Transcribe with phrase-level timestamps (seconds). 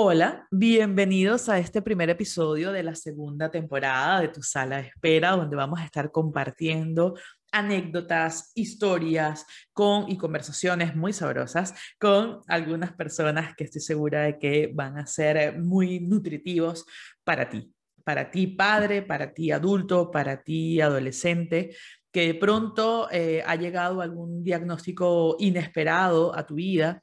[0.00, 5.32] Hola, bienvenidos a este primer episodio de la segunda temporada de Tu Sala de Espera,
[5.32, 7.18] donde vamos a estar compartiendo
[7.50, 14.70] anécdotas, historias con, y conversaciones muy sabrosas con algunas personas que estoy segura de que
[14.72, 16.86] van a ser muy nutritivos
[17.24, 17.74] para ti,
[18.04, 21.74] para ti padre, para ti adulto, para ti adolescente,
[22.12, 27.02] que de pronto eh, ha llegado algún diagnóstico inesperado a tu vida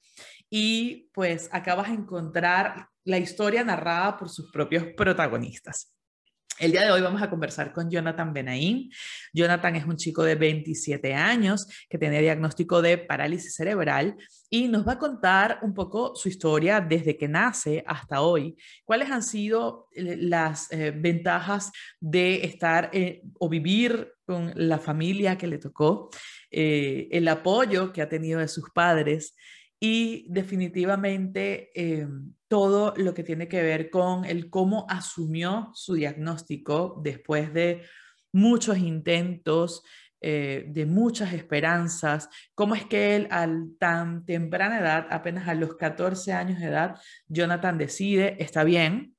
[0.50, 5.95] y pues acabas de encontrar la historia narrada por sus propios protagonistas.
[6.58, 8.89] El día de hoy vamos a conversar con Jonathan Benaín.
[9.34, 14.16] Jonathan es un chico de 27 años que tiene diagnóstico de parálisis cerebral
[14.50, 18.55] y nos va a contar un poco su historia desde que nace hasta hoy.
[18.86, 25.38] ¿Cuáles han sido eh, las eh, ventajas de estar eh, o vivir con la familia
[25.38, 26.09] que le tocó,
[26.50, 29.36] el apoyo que ha tenido de sus padres
[29.80, 32.08] y definitivamente eh,
[32.48, 37.84] todo lo que tiene que ver con el cómo asumió su diagnóstico después de
[38.32, 39.84] muchos intentos,
[40.22, 43.48] eh, de muchas esperanzas, cómo es que él a
[43.80, 46.95] tan temprana edad, apenas a los 14 años de edad,
[47.28, 49.16] Jonathan decide, está bien,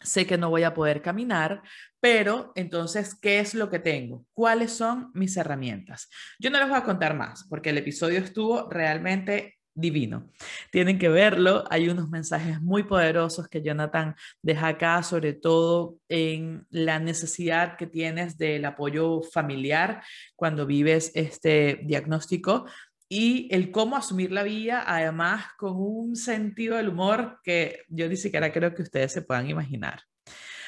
[0.00, 1.62] sé que no voy a poder caminar,
[1.98, 4.26] pero entonces, ¿qué es lo que tengo?
[4.32, 6.08] ¿Cuáles son mis herramientas?
[6.38, 10.30] Yo no les voy a contar más porque el episodio estuvo realmente divino.
[10.70, 11.64] Tienen que verlo.
[11.70, 17.86] Hay unos mensajes muy poderosos que Jonathan deja acá, sobre todo en la necesidad que
[17.86, 20.02] tienes del apoyo familiar
[20.36, 22.66] cuando vives este diagnóstico
[23.08, 28.16] y el cómo asumir la vida, además con un sentido del humor que yo ni
[28.16, 30.02] siquiera creo que ustedes se puedan imaginar.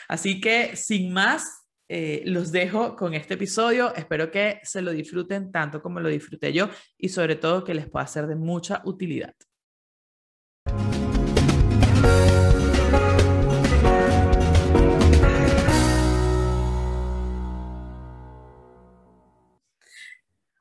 [0.09, 3.95] Así que, sin más, eh, los dejo con este episodio.
[3.95, 7.89] Espero que se lo disfruten tanto como lo disfruté yo y sobre todo que les
[7.89, 9.34] pueda ser de mucha utilidad.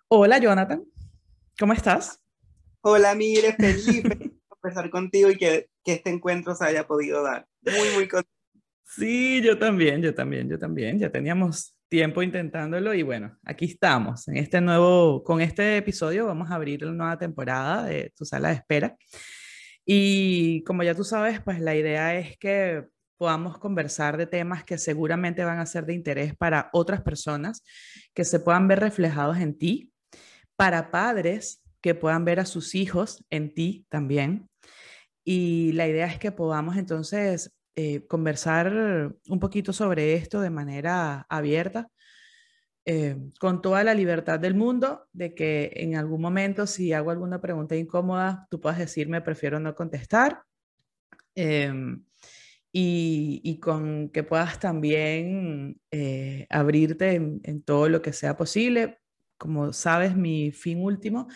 [0.07, 0.85] Hola Jonathan,
[1.59, 2.21] ¿cómo estás?
[2.81, 7.47] Hola Mire, feliz de conversar contigo y que, que, este encuentro se haya podido dar.
[7.63, 8.34] Muy, muy contento
[8.87, 10.99] Sí, yo también, yo también, yo también.
[10.99, 14.27] Ya teníamos tiempo intentándolo y bueno, aquí estamos.
[14.27, 18.49] En este nuevo, con este episodio vamos a abrir la nueva temporada de Tu Sala
[18.49, 18.95] de Espera.
[19.85, 22.85] Y como ya tú sabes, pues la idea es que
[23.17, 27.63] podamos conversar de temas que seguramente van a ser de interés para otras personas,
[28.13, 29.91] que se puedan ver reflejados en ti,
[30.55, 34.49] para padres que puedan ver a sus hijos en ti también.
[35.23, 41.25] Y la idea es que podamos entonces eh, conversar un poquito sobre esto de manera
[41.29, 41.89] abierta,
[42.85, 47.41] eh, con toda la libertad del mundo, de que en algún momento si hago alguna
[47.41, 50.43] pregunta incómoda, tú puedas decirme, prefiero no contestar.
[51.35, 52.05] Em,
[52.71, 58.99] y, con que puedas también eh, abrirte en, todo lo que sea posible.
[59.37, 61.27] Como sabes, mi fin último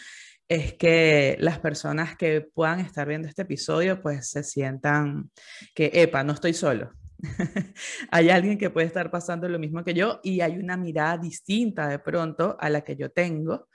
[0.50, 5.30] es que las personas que puedan estar viendo este episodio pues se sientan
[5.76, 6.92] que, epa, no estoy solo.
[8.12, 11.88] hay alguien que puede estar pasando lo mismo que yo y hay una mirada distinta
[11.88, 13.68] de pronto a la que yo tengo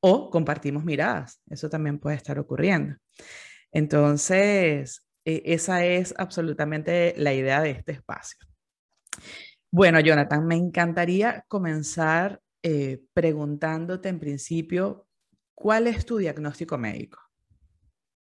[0.00, 1.40] o compartimos miradas.
[1.48, 2.96] Eso también puede estar ocurriendo.
[3.72, 8.38] Entonces, e, esa es absolutamente la idea de este espacio.
[9.70, 15.07] Bueno, Jonathan, me encantaría comenzar eh, preguntándote en principio
[15.60, 17.18] ¿Cuál es tu diagnóstico médico?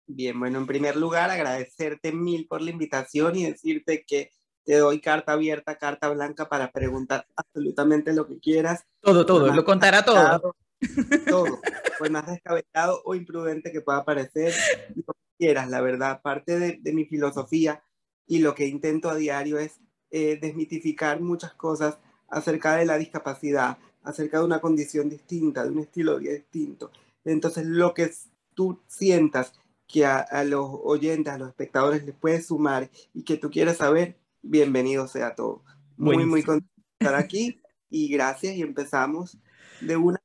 [0.05, 4.29] Bien, bueno, en primer lugar, agradecerte mil por la invitación y decirte que
[4.63, 8.85] te doy carta abierta, carta blanca para preguntar absolutamente lo que quieras.
[9.01, 10.55] Todo, todo, lo contará todo.
[11.27, 11.61] Todo,
[11.97, 14.53] pues más descabellado o imprudente que pueda parecer,
[14.93, 16.21] lo que quieras, la verdad.
[16.21, 17.81] Parte de, mi filosofía
[18.27, 19.79] y lo que intento a diario es
[20.11, 21.97] eh, desmitificar muchas cosas
[22.27, 26.91] acerca de la discapacidad, acerca de una condición distinta, de un estilo de vida distinto.
[27.25, 28.11] Entonces, lo que
[28.53, 29.53] tú sientas
[29.87, 34.17] que a, los oyentes, a los espectadores les puede sumar y que tú quieras saber,
[34.41, 35.63] bienvenido sea todo.
[35.97, 39.37] Muy, muy contento de estar aquí y gracias y empezamos
[39.81, 40.21] de una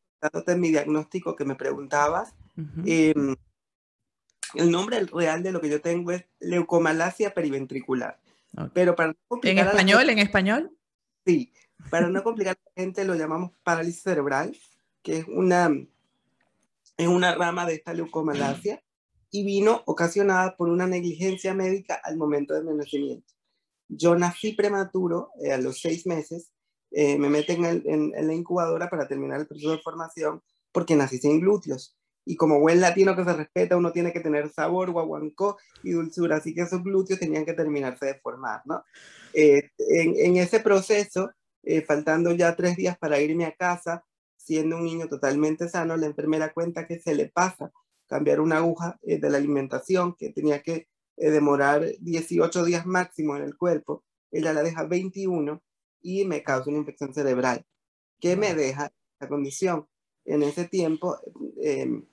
[0.47, 2.35] de mi diagnóstico que me preguntabas.
[2.85, 3.37] Em,
[4.55, 8.21] el nombre real de lo que yo tengo es leucomalacia periventricular.
[8.75, 10.11] Pero para ¿En español?
[10.11, 10.77] ¿En español?
[11.25, 11.53] Sí,
[11.91, 14.57] para no complicar a la gente lo llamamos parálisis cerebral,
[15.03, 15.71] que es una
[17.01, 18.83] es una rama de esta leucomalacia
[19.31, 23.33] y vino ocasionada por una negligencia médica al momento de mi nacimiento.
[23.89, 26.53] Yo nací prematuro, eh, a los seis meses,
[26.91, 30.43] eh, me meten en, la incubadora para terminar el proceso de formación
[30.73, 34.51] porque nací sin glúteos y como buen latino que se respeta, uno tiene que tener
[34.51, 38.85] sabor, guaguancó y dulzura, así que esos glúteos tenían que terminarse de formar, ¿no?
[39.33, 41.31] Eh, en, ese proceso,
[41.87, 44.05] faltando ya tres días para irme a casa,
[44.41, 47.73] siendo un niño totalmente sano, la enfermera cuenta que se le pasa
[48.07, 53.43] cambiar una aguja eh, de la alimentación, que tenía que demorar 18 días máximo en
[53.43, 55.63] el cuerpo, ella la deja 21
[56.03, 57.67] y me causa una infección cerebral,
[58.21, 59.87] que me deja la condición.
[60.25, 61.19] En ese tiempo,
[61.63, 62.07] em,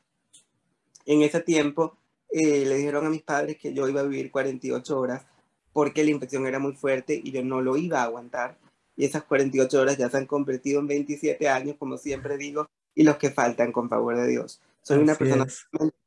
[1.06, 1.98] en ese tiempo
[2.30, 5.26] eh, le dijeron a mis padres que yo iba a vivir 48 horas
[5.72, 8.58] porque la infección era muy fuerte y yo no lo iba a aguantar.
[8.98, 13.04] Y esas 48 horas ya se han convertido en 27 años, como siempre digo, y
[13.04, 14.60] los que faltan con favor de Dios.
[14.82, 15.46] Soy una persona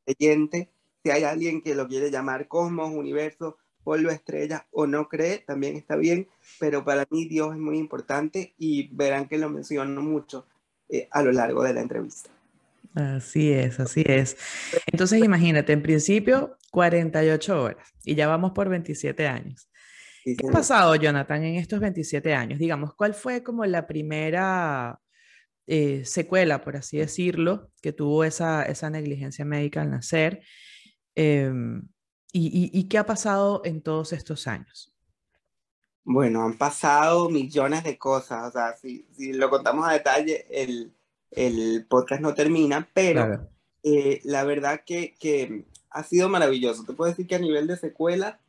[0.05, 0.69] creyente.
[1.03, 5.77] Si hay alguien que lo quiere llamar cosmos, universo, polvo, estrella o no cree, también
[5.77, 6.27] está bien,
[6.59, 10.45] pero para mí Dios es muy importante y verán que lo menciono mucho
[10.89, 12.29] eh, a lo largo de la entrevista.
[12.93, 14.35] Así es, así es.
[14.91, 19.70] Entonces imagínate, en principio 48 horas y ya vamos por 27 años.
[20.23, 22.59] ¿Qué ha pasado, Jonathan, en estos 27 años?
[22.59, 24.99] Digamos, ¿cuál fue como la primera
[25.67, 30.43] eh, secuela, por así decirlo, que tuvo esa, esa negligencia médica al nacer?
[31.15, 31.87] Em,
[32.33, 34.95] y, qué ha pasado en todos estos años?
[36.03, 38.49] Bueno, han pasado millones de cosas.
[38.49, 40.93] O sea, si, si lo contamos a detalle, el,
[41.31, 43.49] el podcast no termina, pero
[43.83, 46.85] eh, la verdad que, que, ha sido maravilloso.
[46.85, 48.40] Te puedo decir que a nivel de secuela,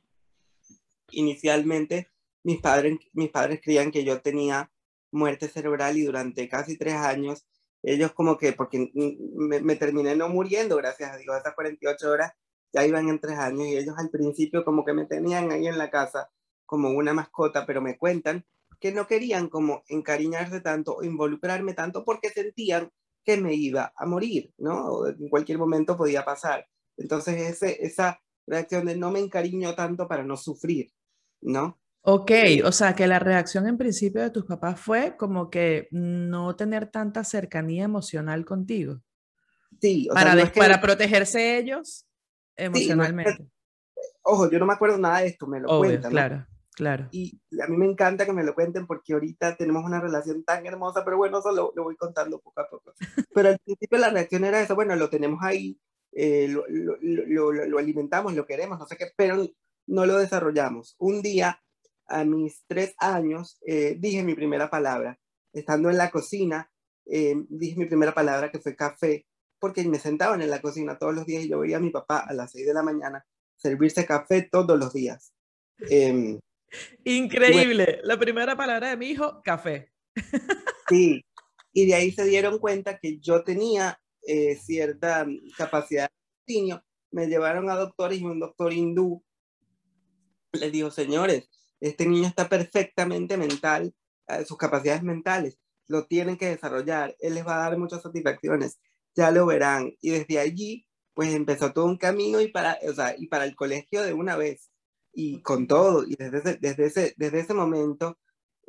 [1.13, 2.09] inicialmente
[2.45, 4.71] mis padres, mis padres creían que yo tenía
[5.13, 7.47] muerte cerebral y durante casi tres años,
[7.83, 12.33] ellos como que, porque me, me terminé no muriendo, gracias a Dios, esas 48 horas
[12.73, 15.79] ya iban en tres años y ellos al principio como que me tenían ahí en
[15.79, 16.31] la casa
[16.65, 18.47] como una mascota, pero me cuentan
[18.81, 22.91] que no querían como encariñarse tanto o involucrarme tanto porque sentían
[23.25, 24.87] que me iba a morir, ¿no?
[24.87, 26.67] O en cualquier momento podía pasar.
[26.97, 30.91] Entonces ese, esa reacción de no me encariño tanto para no sufrir,
[31.43, 31.79] ¿no?
[32.05, 32.33] Ok,
[32.65, 36.89] o sea que la reacción en principio de tus papás fue como que no tener
[36.89, 39.01] tanta cercanía emocional contigo.
[39.81, 42.07] Sí, o para, sea, para protegerse ellos
[42.57, 43.47] emocionalmente.
[44.23, 46.11] ojo, yo no me acuerdo nada de esto, me lo cuentan.
[46.11, 46.47] Claro.
[46.75, 47.09] Claro.
[47.11, 50.65] Y a mí me encanta que me lo cuenten porque ahorita tenemos una relación tan
[50.65, 52.95] hermosa, pero bueno, eso lo, voy contando poco a poco.
[53.35, 55.79] Pero al principio la reacción era eso, bueno, lo tenemos ahí,
[56.13, 59.47] eh, lo, lo, lo, alimentamos, lo queremos, no sé qué, pero
[59.93, 60.97] no lo desarrollamos.
[60.99, 61.63] Un día,
[62.07, 65.19] a mis tres años, eh, dije mi primera palabra.
[65.53, 66.71] Estando en la cocina,
[67.05, 69.27] eh, dije mi primera palabra que fue café,
[69.61, 72.25] porque me sentaban en la cocina todos los días y yo veía a mi papá
[72.27, 73.25] a las seis de la mañana
[73.57, 75.35] servirse café todos los días.
[75.91, 76.39] Eh,
[77.05, 78.01] Increíble.
[78.03, 79.93] La primera palabra de mi hijo, café.
[80.89, 81.25] Sí,
[81.73, 86.11] y de ahí se dieron cuenta que yo tenía eh, cierta capacidad
[86.47, 86.83] de niño.
[87.11, 89.23] Me llevaron a doctores y un doctor hindú
[90.53, 91.49] les dijo, señores,
[91.81, 93.95] este niño está perfectamente mental,
[94.29, 95.59] eh, sus capacidades mentales,
[95.89, 98.79] lo tienen que desarrollar, él les va a dar muchas satisfacciones,
[99.15, 99.93] ya lo verán.
[100.01, 103.55] Y desde allí, pues empezó todo un camino y para, o sea, y para el
[103.57, 104.71] colegio de una vez
[105.13, 106.05] y con todo.
[106.07, 108.19] Y desde ese, desde ese, desde ese momento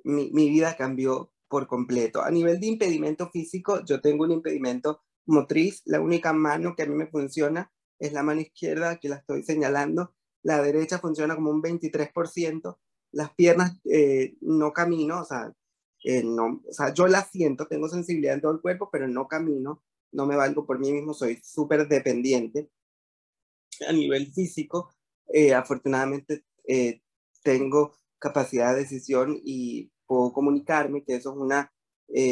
[0.03, 2.21] mi, mi, vida cambió por completo.
[2.21, 5.81] A nivel de impedimento físico, yo tengo un impedimento motriz.
[5.86, 9.44] La única mano que a mí me funciona es la mano izquierda, que la estoy
[9.44, 10.13] señalando.
[10.43, 12.77] La derecha funciona como un 23%.
[13.11, 15.53] Las piernas eh, no camino, o sea,
[16.03, 19.27] eh, no, o sea, yo la siento, tengo sensibilidad en todo el cuerpo, pero no
[19.27, 19.81] camino,
[20.12, 22.69] no me valgo por mí mismo, soy súper dependiente.
[23.88, 24.93] A nivel físico,
[25.27, 27.01] eh, afortunadamente eh,
[27.41, 31.71] tengo capacidad de decisión y puedo comunicarme, que eso es una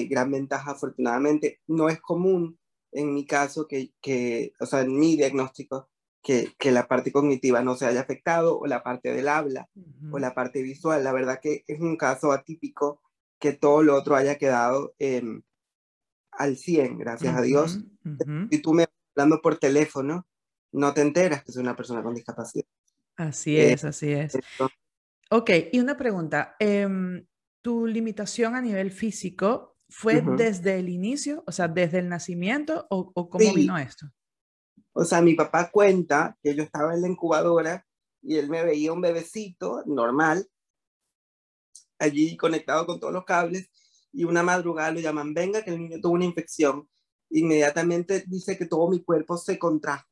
[0.10, 1.60] gran ventaja afortunadamente.
[1.66, 2.60] No es común
[2.92, 5.90] en mi caso que, que o sea, en mi diagnóstico,
[6.22, 9.68] que, que, la parte cognitiva no se haya afectado o la parte del habla
[10.12, 11.04] o la parte visual.
[11.04, 13.02] La verdad que es un caso atípico
[13.40, 15.42] que todo lo otro haya quedado em,
[16.32, 17.80] al 100, gracias a Dios.
[18.52, 20.28] Si tú me hablando por teléfono,
[20.72, 22.66] no te enteras que soy una persona con discapacidad.
[23.18, 24.38] Así eh, es, así es.
[25.30, 26.56] Ok, y una pregunta.
[26.60, 27.26] Em,
[27.62, 33.30] ¿Tu limitación a nivel físico fue desde el inicio, o sea, desde el nacimiento, o,
[33.30, 34.08] cómo vino esto?
[34.94, 37.86] O sea, mi papá cuenta que yo estaba en la incubadora
[38.22, 40.48] y él me veía un bebecito normal,
[42.00, 43.70] allí conectado con todos los cables,
[44.12, 46.90] y una madrugada lo llaman, venga, que el niño tuvo una infección.
[47.30, 50.08] Inmediatamente dice que todo mi cuerpo se contrajo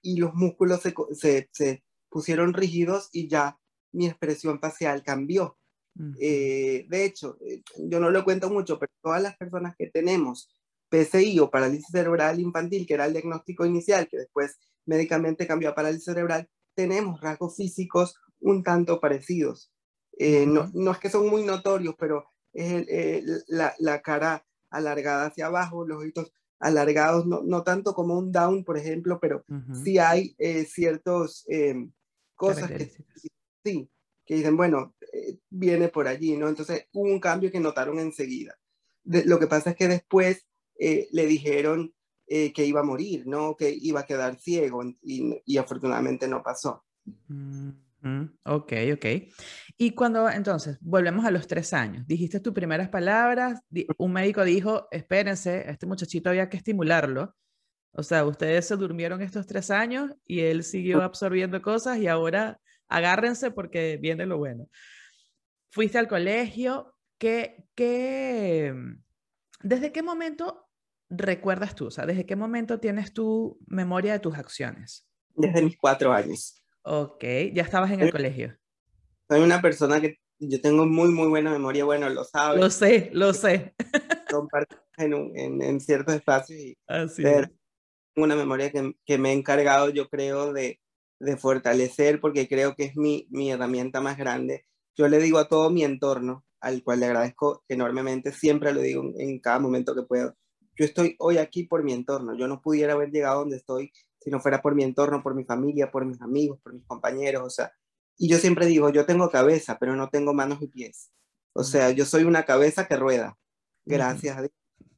[0.00, 3.58] y los músculos se, se pusieron rígidos y ya
[3.92, 5.58] mi expresión facial cambió.
[6.20, 10.53] Eh, de hecho, eh, yo no lo cuento mucho, pero todas las personas que tenemos
[10.94, 15.74] PCI o parálisis cerebral infantil, que era el diagnóstico inicial, que después médicamente cambió a
[15.74, 19.72] parálisis cerebral, tenemos rasgos físicos un tanto parecidos.
[20.16, 25.46] Eh, no, no, es que son muy notorios, pero es la, la, cara alargada hacia
[25.46, 29.44] abajo, los ojitos alargados, no, no, tanto como un down, por ejemplo, pero
[29.82, 31.88] sí hay eh, ciertos eh,
[32.36, 32.92] cosas que
[33.64, 33.90] sí,
[34.24, 34.94] que dicen, bueno,
[35.50, 36.48] viene por allí, ¿no?
[36.48, 38.56] Entonces hubo un cambio que notaron enseguida.
[39.04, 40.46] lo que pasa es que después
[40.78, 41.94] le dijeron
[42.26, 43.56] que iba a morir, ¿no?
[43.56, 46.84] Que iba a quedar ciego y, y afortunadamente no pasó.
[48.44, 49.06] Ok, ok.
[49.78, 53.60] Y cuando entonces volvemos a los tres años, dijiste tus primeras palabras,
[53.96, 57.34] un médico dijo, espérense, este muchachito había que estimularlo.
[57.92, 62.60] O sea, ustedes se durmieron estos tres años y él siguió absorbiendo cosas y ahora
[62.88, 64.68] agárrense porque viene lo bueno.
[65.70, 68.74] Fuiste al colegio, ¿qué, qué,
[69.62, 70.63] ¿desde qué momento
[71.10, 71.86] recuerdas tú?
[71.86, 75.06] O sea, ¿desde qué momento tienes tu memoria de tus acciones?
[75.34, 76.62] Desde mis cuatro años.
[76.82, 78.56] Ok, ya estabas en el colegio.
[79.28, 82.60] Soy una persona que yo tengo muy, muy buena memoria, bueno, lo sabes.
[82.60, 83.74] Lo sé, lo sé.
[84.30, 87.22] Comparto en, en, en, ciertos espacios y Así
[88.16, 90.80] una memoria que, que, me he encargado, yo creo, de,
[91.18, 94.66] de fortalecer porque creo que es mi, mi herramienta más grande.
[94.96, 99.02] Yo le digo a todo mi entorno, al cual le agradezco enormemente, siempre lo digo
[99.02, 100.36] en, en cada momento que puedo.
[100.76, 104.30] Yo estoy hoy aquí por mi entorno, yo no pudiera haber llegado donde estoy si
[104.30, 107.50] no fuera por mi entorno, por mi familia, por mis amigos, por mis compañeros, o
[107.50, 107.72] sea,
[108.16, 111.10] y yo siempre digo, yo tengo cabeza, pero no tengo manos y pies.
[111.52, 113.36] O sea, yo soy una cabeza que rueda,
[113.84, 114.52] gracias a Dios.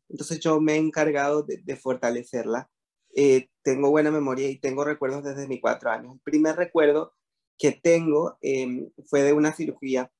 [0.08, 2.70] Entonces yo me he encargado de, fortalecerla.
[3.14, 6.14] Eh, tengo buena memoria y tengo recuerdos desde mis cuatro años.
[6.14, 7.14] El primer recuerdo
[7.58, 10.12] que tengo em, fue de una cirugía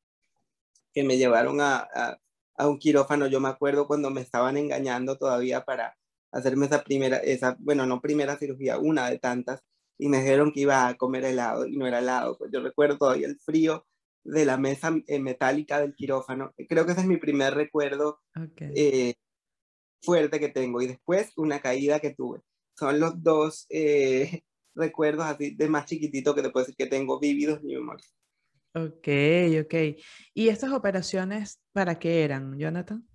[0.93, 2.19] que me llevaron a, a,
[2.59, 3.27] un quirófano.
[3.27, 5.97] Yo me acuerdo cuando me estaban engañando todavía para,
[6.37, 9.63] hacerme esa primera, esa, bueno, no primera cirugía, una de tantas,
[9.99, 12.37] y me dijeron que iba a comer helado y no era helado.
[12.39, 13.87] Pues yo recuerdo todavía el frío
[14.25, 16.53] de la mesa eh, metálica del quirófano.
[16.69, 18.21] Creo que ese es mi primer recuerdo
[18.59, 19.15] eh,
[20.03, 20.83] fuerte que tengo.
[20.83, 22.43] Y después una caída que tuve.
[22.79, 24.43] Son los dos eh,
[24.75, 28.05] recuerdos así de más chiquitito que te puedo decir que tengo vividos mi memoria.
[28.77, 29.09] Ok,
[29.63, 29.75] ok.
[30.35, 33.09] ¿Y estas operaciones para qué eran, Jonathan?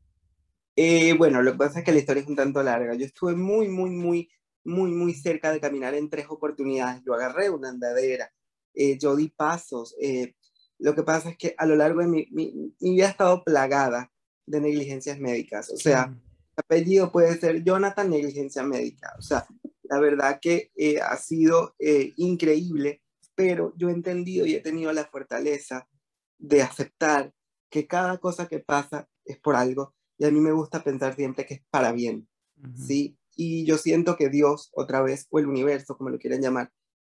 [0.75, 2.96] Eh, bueno, lo que pasa es que la historia es un tanto larga.
[2.96, 4.27] Yo estuve muy, muy, muy,
[4.63, 7.03] muy, muy cerca de caminar en tres oportunidades.
[7.06, 8.32] Yo agarré una andadera,
[8.74, 9.96] eh, yo di pasos.
[10.01, 10.34] Eh,
[10.80, 14.12] lo que pasa es que a lo largo de mi, mi, vida ha estado plagada
[14.48, 15.70] de negligencias médicas.
[15.70, 19.13] O sea, el apellido puede ser Jonathan Negligencia Médica.
[19.20, 19.46] O sea,
[19.84, 20.72] la verdad que
[21.03, 21.75] ha sido
[22.18, 23.00] increíble,
[23.42, 25.90] pero yo he entendido y he tenido la fortaleza
[26.38, 27.34] de aceptar
[27.72, 31.48] que cada cosa que pasa es por algo y a mí me gusta pensar siempre
[31.48, 32.30] que es para bien,
[32.76, 33.18] ¿sí?
[33.36, 36.72] Y yo siento que Dios, otra vez, o el universo, como lo quieran llamar,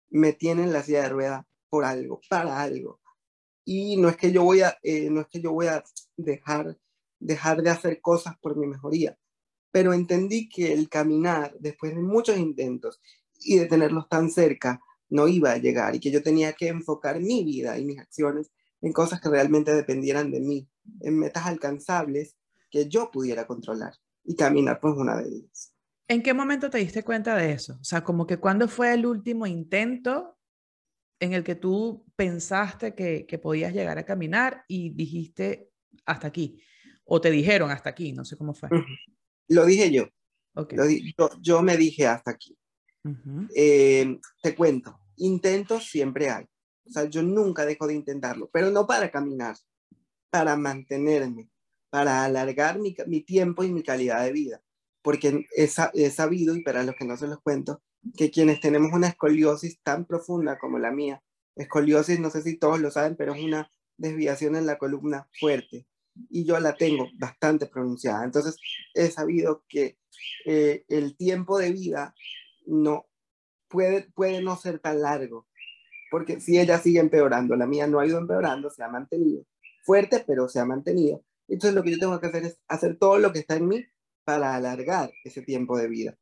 [0.10, 3.00] me tiene en la silla de rueda por algo, para algo.
[3.64, 5.84] Y no es que yo voy a, eh, no es que yo voy a
[6.18, 6.76] dejar,
[7.20, 9.16] dejar de hacer cosas por mi mejoría,
[9.70, 13.00] pero entendí que el caminar, después de muchos intentos
[13.42, 14.82] y de tenerlos tan cerca,
[15.16, 18.52] no iba a llegar y que yo tenía que enfocar mi vida y mis acciones
[18.82, 20.68] en cosas que realmente dependieran de mí,
[21.02, 22.36] en metas alcanzables
[22.70, 23.94] que yo pudiera controlar
[24.24, 25.74] y caminar por una de ellas.
[26.08, 27.78] ¿En qué momento te diste cuenta de eso?
[27.82, 30.38] O sea, como que cuando fue el último intento
[31.20, 35.72] en el que tú pensaste que, que podías llegar a caminar y dijiste
[36.06, 36.62] hasta aquí,
[37.06, 38.70] o te dijeron hasta aquí, no sé cómo fue.
[39.48, 40.08] Lo dije yo.
[40.54, 41.14] Okay.
[41.18, 42.58] Lo yo, me dije hasta aquí.
[43.56, 46.46] Eh, te cuento, intentos siempre hay.
[46.86, 49.56] O sea, yo nunca dejo de intentarlo, pero no para caminar,
[50.30, 51.50] para mantenerme,
[51.90, 54.62] para alargar mi, tiempo y mi calidad de vida.
[55.02, 55.68] Porque he
[56.10, 57.82] sabido, y para los que no se los cuento,
[58.18, 61.24] que quienes tenemos una escoliosis tan profunda como la mía,
[61.56, 65.88] escoliosis, no sé si todos lo saben, pero es una desviación en la columna fuerte.
[66.30, 68.24] Y yo la tengo bastante pronunciada.
[68.24, 68.58] Entonces,
[68.94, 69.98] he sabido que
[70.46, 72.16] eh, el tiempo de vida
[72.66, 73.06] no
[73.68, 75.48] puede, puede no ser tan largo.
[76.12, 79.46] Porque si ella sigue empeorando, la mía no ha ido empeorando, se ha mantenido
[79.86, 81.24] fuerte, pero se ha mantenido.
[81.48, 83.86] Entonces lo que yo tengo que hacer es hacer todo lo que está en mí
[84.26, 86.18] para alargar ese tiempo de vida.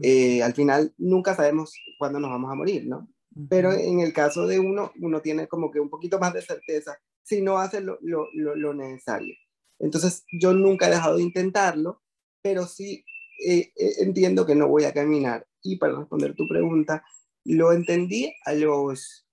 [0.00, 3.08] Eh, al final nunca sabemos cuándo nos vamos a morir, ¿no?
[3.50, 6.96] Pero en el caso de uno, uno tiene como que un poquito más de certeza
[7.22, 9.34] si no hace lo, lo, lo, necesario.
[9.78, 12.02] Entonces yo nunca he dejado de intentarlo,
[12.42, 13.04] pero sí
[13.44, 15.46] eh, eh, entiendo que no voy a caminar.
[15.62, 17.04] Y para responder tu pregunta,
[17.44, 19.26] lo entendí a los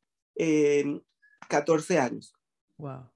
[1.47, 2.33] 14 años.
[2.77, 3.09] Wow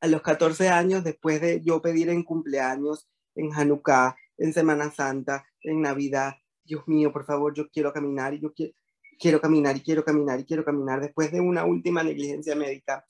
[0.00, 5.44] a los 14 años, después de yo pedir en cumpleaños, en Hanukkah, en Semana Santa,
[5.62, 6.34] en Navidad.
[6.64, 8.74] Dios mío, por favor, yo quiero caminar y yo quiero,
[9.18, 11.00] quiero caminar y quiero caminar y quiero caminar.
[11.00, 13.04] Después de una última negligencia médica,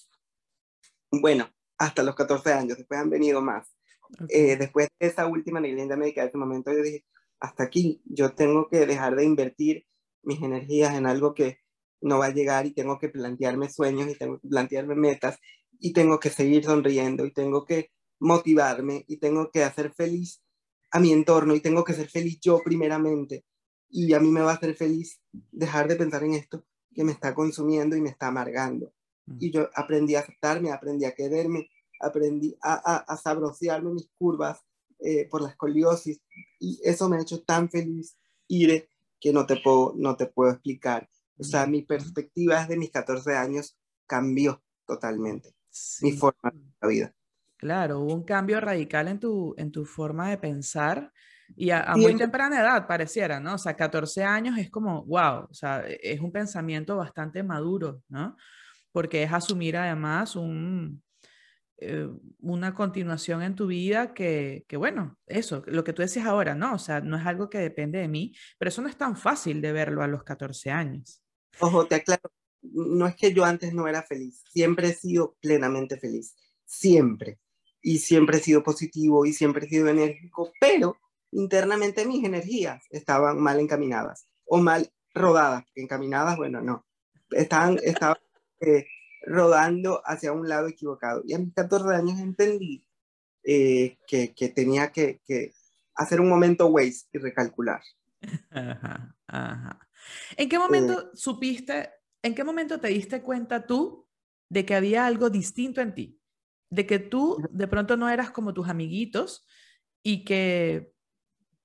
[1.11, 3.75] bueno, hasta los 14 años, después han venido más.
[4.29, 7.05] Eh, después de esa última negligencia médica, de ese momento yo dije,
[7.41, 9.87] hasta aquí, yo tengo que dejar de invertir
[10.23, 11.61] mis energías en algo que
[12.01, 15.39] no va a llegar y tengo que plantearme sueños y tengo que plantearme metas
[15.79, 20.43] y tengo que seguir sonriendo y tengo que motivarme y tengo que hacer feliz
[20.91, 23.45] a mi entorno y tengo que ser feliz yo primeramente.
[23.91, 25.21] Y a mí me va a hacer feliz
[25.53, 28.93] dejar de pensar en esto que me está consumiendo y me está amargando.
[29.27, 29.37] Mm.
[29.41, 31.69] Y yo aprendí a aceptarme, aprendí a quererme,
[32.01, 34.61] aprendí a, a, a sabrosearme mis curvas
[35.01, 36.21] eh, por la escoliosis
[36.59, 38.89] y eso me ha hecho tan feliz, Ire,
[39.21, 41.09] que no te puedo, no te puedo explicar.
[41.39, 45.55] O sea, mi perspectiva desde mis 14 años cambió totalmente.
[46.03, 47.15] Mi forma de la vida.
[47.59, 51.13] Claro, hubo un cambio radical en tu, en tu forma de pensar
[51.57, 53.55] y a, muy temprana edad pareciera, ¿no?
[53.55, 58.03] O sea, 14 años es como, wow, o sea, e, es un pensamiento bastante maduro,
[58.09, 58.37] ¿no?
[58.93, 61.03] Porque es asumir además un,
[61.81, 62.09] eh,
[62.41, 66.75] una continuación en tu vida que, que, bueno, eso, lo que tú decías ahora, ¿no?
[66.75, 69.61] O sea, no es algo que depende de mí, pero eso no es tan fácil
[69.61, 71.23] de verlo a los 14 años.
[71.61, 72.33] Ojo, te aclaro,
[72.63, 77.39] no es que yo antes no era feliz, siempre he sido plenamente feliz, siempre
[77.81, 80.97] y siempre he sido positivo y siempre he sido enérgico, pero
[81.31, 86.87] internamente mis energías estaban mal encaminadas o mal rodadas, encaminadas, bueno, no,
[87.31, 88.19] estaban, estaban
[88.61, 88.87] eh,
[89.29, 91.23] rodando hacia un lado equivocado.
[91.25, 92.85] Y a mis 14 años entendí
[93.45, 95.53] eh, que, que, tenía que, que,
[95.95, 97.83] hacer un momento waste y recalcular.
[98.51, 99.89] Ajá, ajá.
[100.37, 101.05] ¿En qué momento eh.
[101.15, 101.91] supiste,
[102.23, 104.07] en qué momento te diste cuenta tú
[104.49, 106.19] de que había algo distinto en ti?
[106.71, 109.47] de que tú de pronto no eras como tus amiguitos
[110.03, 110.93] y que...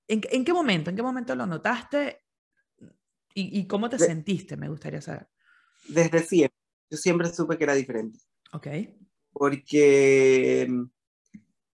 [0.08, 0.89] ¿En, en qué momento?
[0.89, 2.22] ¿En qué momento lo notaste?
[3.34, 4.58] ¿Y, y cómo te sentiste?
[4.58, 5.27] Me gustaría saber.
[5.88, 6.52] Desde siempre.
[6.93, 8.19] Yo siempre supe que era diferente.
[8.51, 8.67] Ok.
[9.31, 10.69] Porque,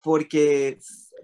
[0.02, 0.78] porque,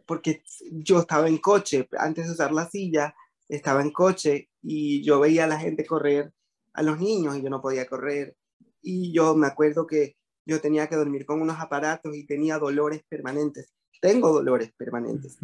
[0.06, 3.13] porque yo estaba en coche, antes de usar la silla,
[3.49, 6.32] estaba en coche y yo veía a la gente correr,
[6.71, 8.38] a los niños, y yo no podía correr.
[8.82, 13.04] Y yo me acuerdo que yo tenía que dormir con unos aparatos y tenía dolores
[13.10, 13.73] permanentes.
[13.99, 15.38] Tengo dolores permanentes.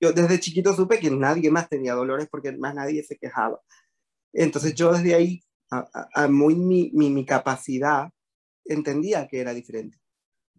[0.00, 3.60] Yo desde chiquito supe que nadie más tenía dolores porque más nadie se quejaba.
[4.32, 8.10] Entonces yo desde ahí, a, muy mi, mi, capacidad,
[8.64, 9.98] entendía que era diferente.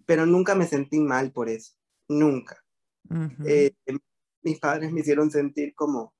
[0.06, 1.74] Pero nunca me sentí mal por eso.
[2.08, 2.64] Nunca.
[3.46, 3.74] Eh,
[4.42, 6.14] mis padres me hicieron sentir como,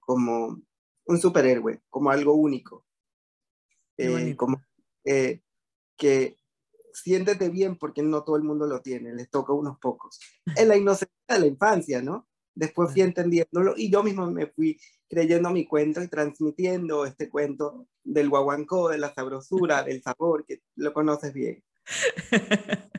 [0.00, 0.60] como
[1.06, 2.84] un superhéroe, como algo único.
[3.98, 4.62] Eh, como
[5.04, 5.40] eh,
[5.96, 6.38] que
[6.92, 10.20] siéntete bien porque no todo el mundo lo tiene, les toca a unos pocos.
[10.56, 12.28] Es la inocencia de la infancia, ¿no?
[12.56, 17.86] Después fui entendiéndolo y yo mismo me fui creyendo mi cuento y transmitiendo este cuento
[18.02, 21.62] del guaguancó, de la sabrosura, del sabor, que lo conoces bien.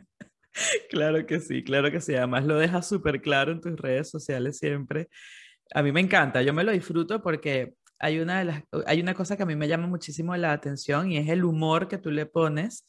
[0.90, 2.16] claro que sí, claro que sí.
[2.16, 5.10] Además lo dejas súper claro en tus redes sociales siempre.
[5.74, 9.16] A mí me encanta, yo me lo disfruto porque hay una, de las, hay una
[9.16, 12.12] cosa que a mí me llama muchísimo la atención y es el humor que tú
[12.12, 12.86] le pones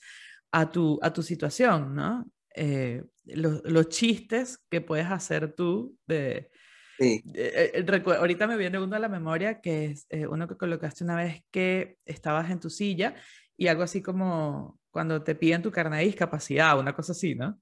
[0.53, 2.27] a tu, a tu situación, ¿no?
[2.55, 3.03] Eh,
[3.35, 6.51] los, los, chistes que puedes hacer tú de...
[6.99, 7.23] Sí.
[7.35, 11.15] Eh, eh, ahorita me viene uno a la memoria que es uno que colocaste una
[11.15, 13.15] vez que estabas en tu silla
[13.57, 17.61] y algo así como cuando te piden tu carnet de discapacidad, una cosa así, ¿no?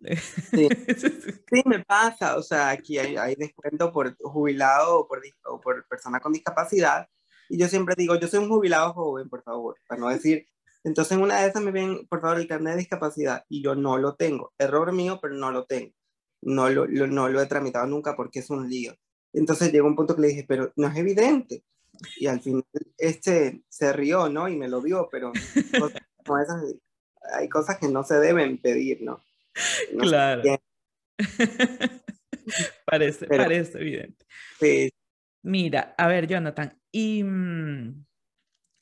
[0.00, 0.68] Sí.
[1.50, 5.86] sí, me pasa, o sea, aquí hay, hay descuento por jubilado o por, o por
[5.88, 7.08] persona con discapacidad
[7.48, 10.46] y yo siempre digo, yo soy un jubilado joven, por favor, para no decir
[10.84, 13.74] entonces en una de esas me ven, por favor, el carnet de discapacidad y yo
[13.74, 14.52] no lo tengo.
[14.58, 15.92] Error mío, pero no lo tengo.
[16.40, 18.94] No lo, no lo he tramitado nunca porque es un lío.
[19.32, 21.64] Entonces llegó un punto que le dije, pero no es evidente.
[22.16, 22.64] Y al final
[22.96, 24.48] este se rió, ¿no?
[24.48, 25.32] Y me lo vio, pero
[27.32, 29.22] hay cosas que no se deben pedir, ¿no?
[29.98, 30.42] claro.
[32.86, 34.24] parece, parece evidente.
[34.60, 34.90] Sí.
[35.42, 37.24] Mira, a ver, Jonathan, y...
[37.24, 38.07] Mm,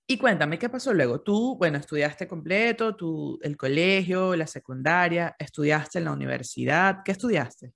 [0.09, 1.21] y cuéntame, ¿qué pasó luego?
[1.21, 7.75] Tú, bueno, estudiaste completo, tú, el colegio, la secundaria, estudiaste en la universidad, ¿qué estudiaste?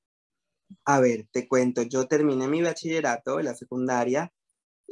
[0.85, 4.33] A ver, te cuento, yo terminé mi bachillerato en la secundaria,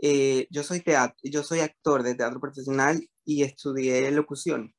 [0.03, 4.74] eh, yo, soy teatro, yo soy actor de teatro profesional y estudié locución.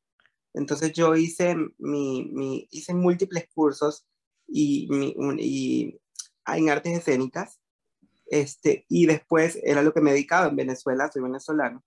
[0.54, 4.06] Entonces yo hice, mi, mi hice múltiples cursos
[4.48, 5.98] y, mi, y,
[6.46, 7.62] en artes escénicas,
[8.26, 11.86] este, y después era lo que me dedicaba en Venezuela, soy venezolano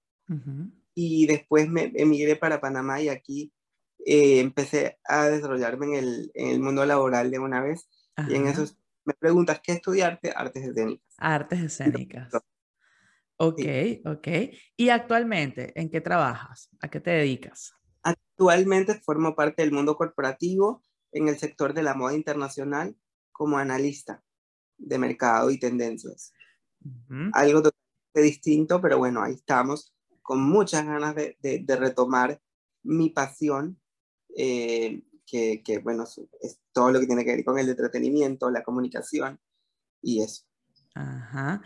[0.95, 3.53] y después me emigré para Panamá y aquí
[4.05, 7.89] eh, empecé a desarrollarme en el, en el, mundo laboral de una vez.
[8.29, 8.65] Y en eso
[9.05, 11.15] me preguntas qué estudiarte, artes escénicas.
[11.19, 12.33] Artes escénicas.
[13.37, 13.61] Ok,
[14.05, 14.29] ok.
[14.77, 16.69] ¿Y actualmente en qué trabajas?
[16.81, 17.73] ¿A qué te dedicas?
[18.03, 22.97] Actualmente formo parte del mundo corporativo en el sector de la moda internacional
[23.31, 24.23] como analista
[24.79, 26.33] de mercado y tendencias.
[27.33, 32.41] Algo totalmente distinto, pero bueno, ahí estamos con muchas ganas de, de, retomar
[32.83, 33.81] mi pasión,
[34.37, 36.05] eh, que, que, bueno,
[36.41, 39.41] es todo lo que tiene que ver con el entretenimiento, la comunicación
[40.01, 40.45] y eso.
[40.95, 41.63] Ajá.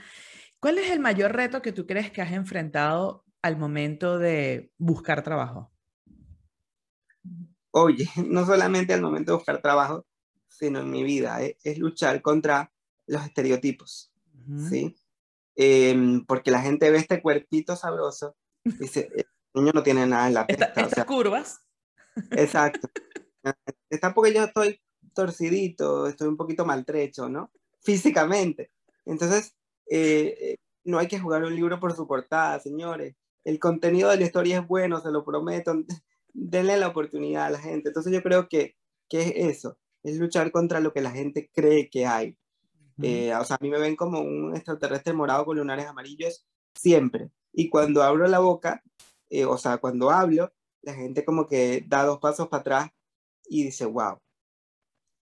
[0.61, 5.23] ¿Cuál es el mayor reto que tú crees que has enfrentado al momento de buscar
[5.23, 5.71] trabajo?
[7.71, 10.07] Oye, no solamente al momento de buscar trabajo,
[10.49, 12.73] sino en mi vida, eh, es luchar contra
[13.07, 14.13] los estereotipos,
[14.69, 14.97] ¿sí?
[15.55, 18.37] Em, porque la gente ve este cuerpito sabroso
[18.79, 20.73] dice, el niño no tiene nada en la testa.
[20.77, 21.61] estas curvas.
[22.33, 22.89] Exacto.
[23.91, 24.81] Está porque yo estoy
[25.15, 27.51] torcidito, estoy un poquito maltrecho, ¿no?
[27.81, 28.71] Físicamente.
[29.05, 29.57] Entonces,
[29.91, 33.17] eh, eh, no hay que jugar un libro por su portada, señores.
[33.45, 35.75] El contenido de la historia es bueno, se lo prometo.
[36.33, 37.89] Denle la oportunidad a la gente.
[37.89, 38.77] Entonces yo creo que,
[39.09, 42.37] que es eso, es luchar contra lo que la gente cree que hay.
[43.03, 47.31] Eh, o sea, a mí me ven como un extraterrestre morado con lunares amarillos siempre.
[47.59, 48.83] Y cuando abro la boca,
[49.49, 52.91] o sea, cuando hablo, la gente como que da dos pasos para atrás
[53.49, 54.21] y dice, wow.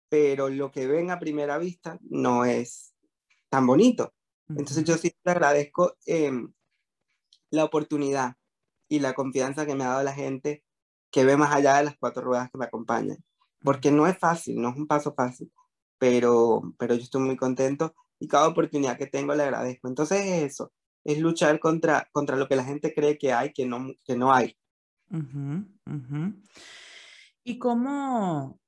[0.10, 2.96] Pero lo que ven a primera vista no es
[3.50, 4.16] tan bonito.
[4.50, 6.52] Entonces yo te agradezco em,
[7.52, 8.36] la oportunidad
[8.90, 10.64] y la confianza que me ha dado la gente
[11.12, 13.24] que ve más allá de las cuatro ruedas que me acompañan.
[13.62, 15.54] Porque no es fácil, no es un paso fácil,
[16.00, 19.88] pero, pero yo estoy muy contento y cada oportunidad que tengo le agradezco.
[19.88, 23.66] Entonces es eso, es luchar contra, contra lo que la gente cree que hay, que
[23.66, 24.58] no, que no hay.
[27.44, 28.60] ¿Y cómo,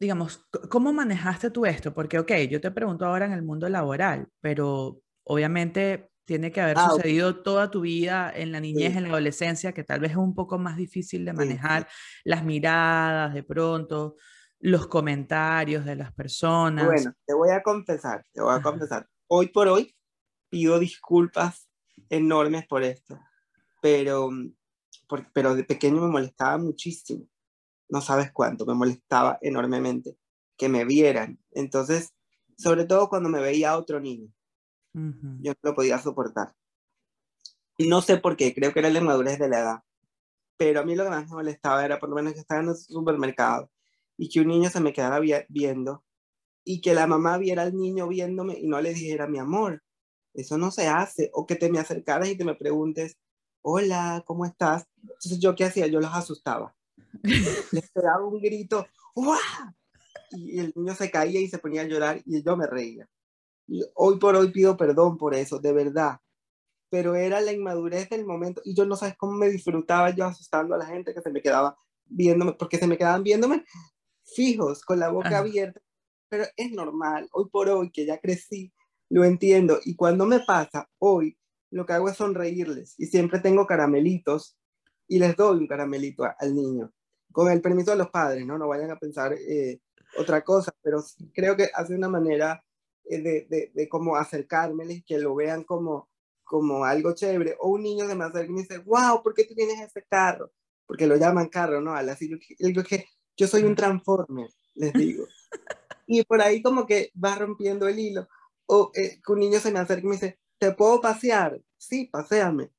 [0.00, 1.94] digamos, cómo manejaste tú esto?
[1.94, 6.78] Porque, ok, yo te pregunto ahora en el mundo laboral, pero obviamente tiene que haber
[6.78, 10.16] ah, sucedido toda tu vida en la niñez, en la adolescencia, que tal vez es
[10.16, 11.86] un poco más difícil de manejar
[12.24, 14.16] las miradas de pronto,
[14.58, 16.86] los comentarios de las personas.
[16.86, 19.06] Bueno, te voy a confesar, te voy a confesar.
[19.26, 19.94] Hoy por hoy
[20.48, 21.63] pido disculpas
[22.08, 23.18] enormes por esto,
[23.80, 24.30] pero,
[25.32, 27.26] pero de pequeño me molestaba muchísimo.
[27.88, 30.16] No sabes cuánto, me molestaba enormemente
[30.56, 31.38] que me vieran.
[31.52, 32.14] Entonces,
[32.56, 34.32] sobre todo cuando me veía otro niño
[34.94, 36.54] yo no lo podía soportar.
[37.76, 39.78] Y no sé por qué, creo que era la inmadurez de la edad.
[40.56, 42.68] Pero a mí lo que más me molestaba era por lo menos que estaba en
[42.68, 43.70] el supermercado
[44.16, 46.04] y que un niño se me quedara viendo
[46.64, 49.82] y que la mamá viera al niño viéndome y no le dijera mi amor.
[50.34, 51.30] Eso no se hace.
[51.32, 53.16] O que te me acercaras y te me preguntes,
[53.62, 54.86] hola, ¿cómo estás?
[55.00, 56.74] Entonces yo qué hacía, yo los asustaba.
[57.72, 59.38] Les pegaba un grito, ¡Uah!
[60.32, 63.08] y el niño se caía y se ponía a llorar y yo me reía
[63.94, 66.20] hoy por hoy pido perdón por eso, de verdad.
[66.90, 70.74] Pero era la inmadurez del momento y yo no sabes cómo me disfrutaba yo asustando
[70.74, 73.64] a la gente que se me quedaba viéndome, porque se me quedaban viéndome
[74.24, 75.80] fijos, con la boca abierta.
[76.28, 78.72] Pero es normal, hoy por hoy que ya crecí,
[79.14, 79.78] lo entiendo.
[79.84, 81.38] Y cuando me pasa hoy,
[81.70, 84.56] lo que hago es sonreírles y siempre tengo caramelitos
[85.06, 86.92] y les doy un caramelito al niño,
[87.30, 88.58] con el permiso de los padres, ¿no?
[88.58, 89.78] No vayan a pensar eh,
[90.18, 91.00] otra cosa, pero
[91.32, 92.64] creo que hace una manera
[93.04, 96.08] eh, de, de, de cómo acercármeles, que lo vean como,
[96.42, 97.54] como algo chévere.
[97.60, 100.04] O un niño se me acerca y me dice, wow, ¿por qué tú tienes ese
[100.10, 100.50] carro?
[100.86, 101.94] Porque lo llaman carro, ¿no?
[101.94, 105.24] Así, yo, yo, que yo soy un transformer, les digo.
[106.08, 108.26] y por ahí como que va rompiendo el hilo.
[108.66, 111.60] O eh, un niño se me acerca y me dice, ¿te puedo pasear?
[111.76, 112.70] Sí, paséame.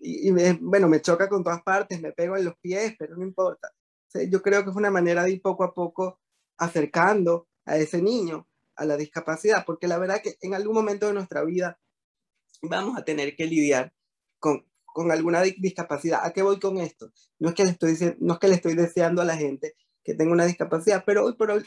[0.00, 3.72] Y, bueno, me choca con todas partes, me pego en los pies, pero no importa.
[4.28, 6.20] yo creo que es una manera de ir poco a poco
[6.58, 11.14] acercando a ese niño a la discapacidad, porque la verdad que en algún momento de
[11.14, 11.78] nuestra vida
[12.62, 13.94] vamos a tener que lidiar
[14.38, 16.20] con, con alguna discapacidad.
[16.22, 17.12] ¿A qué voy con esto?
[17.38, 19.74] No es, que le estoy diciendo, no es que le estoy deseando a la gente
[20.02, 21.64] que tenga una discapacidad, pero hoy por hoy,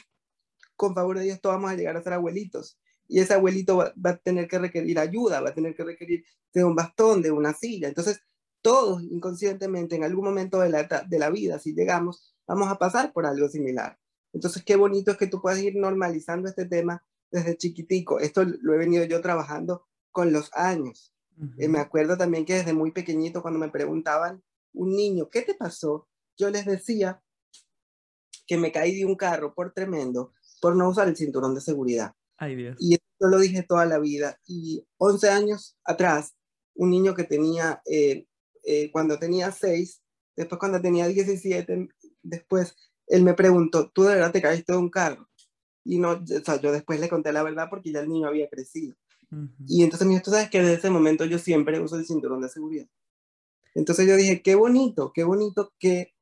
[0.75, 2.77] con favor de Dios, todos vamos a llegar a ser abuelitos.
[3.07, 6.63] Y ese abuelito va, a tener que requerir ayuda, va a tener que requerir de
[6.63, 7.87] un bastón, de una silla.
[7.87, 8.21] Entonces,
[8.61, 13.13] todos inconscientemente en algún momento de la, de la vida, si llegamos, vamos a pasar
[13.13, 13.97] por algo similar.
[14.33, 18.19] Entonces, qué bonito es que tú puedas ir normalizando este tema desde chiquitico.
[18.19, 21.13] Esto lo he venido yo trabajando con los años.
[21.57, 24.43] Eh, me acuerdo también que desde muy pequeñito, cuando me preguntaban,
[24.73, 26.07] un niño, ¿qué te pasó?
[26.37, 27.21] Yo les decía
[28.45, 32.15] que me caí de un carro por tremendo por no usar el cinturón de seguridad.
[32.37, 32.77] Ay, Dios.
[32.79, 34.39] Y esto lo dije toda la vida.
[34.45, 36.35] Y 11 años atrás,
[36.75, 38.27] un niño que tenía, eh,
[38.63, 40.01] eh, cuando tenía 6,
[40.35, 41.89] después cuando tenía 17,
[42.21, 42.75] después
[43.07, 45.27] él me preguntó, ¿tú de verdad te caíste de un carro?
[45.87, 48.49] y no, o sea, yo después le conté la verdad porque ya el niño había
[48.49, 48.93] crecido.
[49.65, 52.41] Y entonces me dijo, tú sabes que desde ese momento yo siempre uso el cinturón
[52.41, 52.87] de seguridad.
[53.73, 56.13] Entonces yo dije, qué bonito, qué bonito que,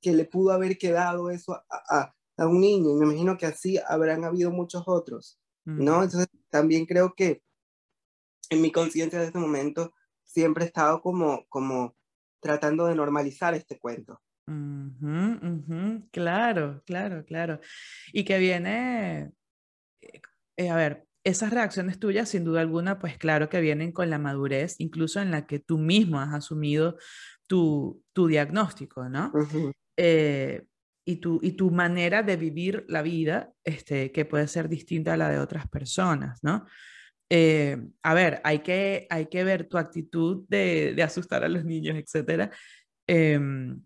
[0.00, 2.90] que le pudo haber quedado eso a, a, a un niño.
[2.90, 6.02] Y me imagino que así habrán habido muchos otros, ¿no?
[6.02, 7.42] Entonces también creo que
[8.50, 9.94] en mi conciencia de ese momento
[10.24, 11.96] siempre he estado como, como
[12.40, 14.20] tratando de normalizar este cuento.
[16.10, 17.60] Claro, claro, claro.
[18.12, 19.32] Y que viene,
[20.56, 24.18] eh, a ver, esas reacciones tuyas, sin duda alguna, pues claro que vienen con la
[24.18, 26.96] madurez, incluso en la que tú mismo has asumido
[27.46, 29.32] tu, tu diagnóstico, ¿no?
[29.96, 30.64] Eh,
[31.04, 35.16] y, tu, y tu manera de vivir la vida, este, que puede ser distinta a
[35.16, 36.66] la de otras personas, ¿no?
[38.02, 41.96] a ver, hay que, hay que ver tu actitud de, de asustar a los niños,
[41.96, 42.50] etcétera.
[43.06, 43.80] Em,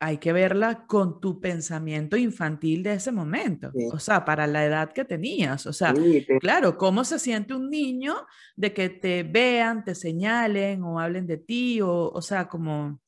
[0.00, 4.92] hay que verla con tu pensamiento infantil de ese momento, o sea, para la edad
[4.92, 5.92] que tenías, o sea,
[6.40, 8.14] claro, ¿cómo se siente un niño
[8.56, 12.98] de que te vean, te señalen o hablen de ti, o, o sea, como,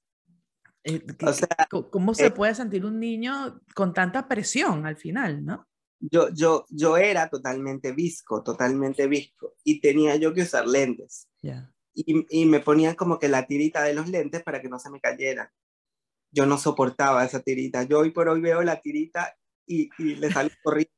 [0.85, 1.05] eh,
[1.91, 5.67] ¿cómo se eh puede sentir un niño con tanta presión al final, no?
[6.01, 11.29] Yo, yo, yo era totalmente visco, totalmente visco, y tenía yo que usar lentes.
[11.95, 14.91] Y, y me ponía como que la tirita de los lentes para que no se
[14.91, 15.49] me cayeran
[16.33, 17.85] yo no soportaba esa tirita.
[17.85, 20.93] Yo hoy por hoy veo la tirita y, y le sale corriendo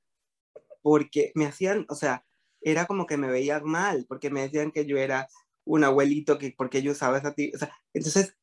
[0.83, 2.25] porque me hacían, o sea,
[2.61, 5.29] era como que me veían mal, porque me decían que yo era
[5.65, 7.57] un abuelito, que porque yo usaba esa tirita.
[7.57, 8.37] O sea, entonces,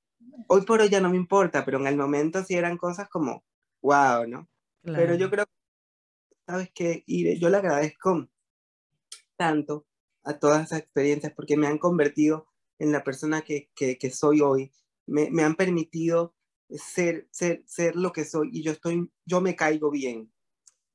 [0.47, 3.43] hoy por hoy ya no me importa, pero en el momento sí eran cosas como,
[3.81, 4.49] wow, ¿no?
[4.83, 5.45] Pero yo creo,
[6.47, 7.03] ¿sabes qué?
[7.05, 8.27] Y yo le agradezco
[9.37, 9.85] tanto
[10.23, 12.47] a todas esas experiencias porque me han convertido
[12.79, 14.71] en la persona que, que, que soy hoy.
[15.05, 16.35] Me, me han permitido
[16.69, 20.31] ser, ser, ser lo que soy y yo estoy, yo me caigo bien.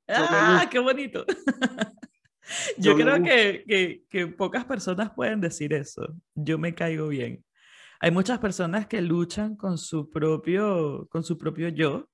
[0.09, 1.25] ah, qué bonito.
[2.79, 6.03] yo, creo que, que, que, pocas personas pueden decir eso.
[6.35, 7.44] Yo me caigo bien.
[8.01, 12.09] Hay muchas personas que luchan con su propio, con su propio yo,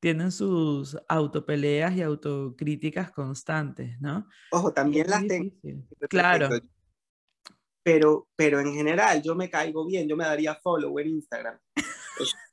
[0.00, 4.26] tienen sus autopeleas y autocríticas constantes, ¿no?
[4.50, 5.52] Ojo, también las tengo.
[6.08, 6.48] Claro.
[7.82, 11.58] Pero, pero en general, yo me caigo bien, yo me daría follow en Instagram.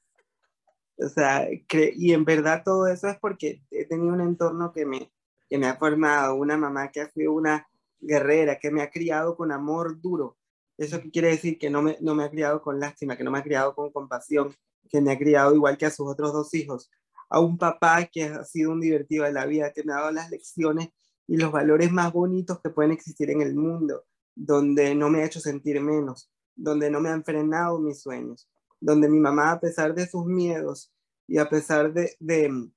[0.99, 1.47] O sea,
[1.95, 5.11] y en verdad todo eso es porque he tenido un entorno que me,
[5.47, 7.67] que me ha formado, una mamá que ha sido una
[7.99, 10.37] guerrera, que me ha criado con amor duro.
[10.77, 11.57] ¿Eso qué quiere decir?
[11.57, 13.91] Que no me, no me ha criado con lástima, que no me ha criado con
[13.91, 14.55] compasión,
[14.89, 16.89] que me ha criado igual que a sus otros dos hijos.
[17.29, 20.11] A un papá que ha sido un divertido de la vida, que me ha dado
[20.11, 20.89] las lecciones
[21.27, 25.25] y los valores más bonitos que pueden existir en el mundo, donde no me ha
[25.25, 28.47] hecho sentir menos, donde no me han frenado mis sueños,
[28.79, 30.93] donde mi mamá, a pesar de sus miedos
[31.27, 32.69] y a pesar de, de,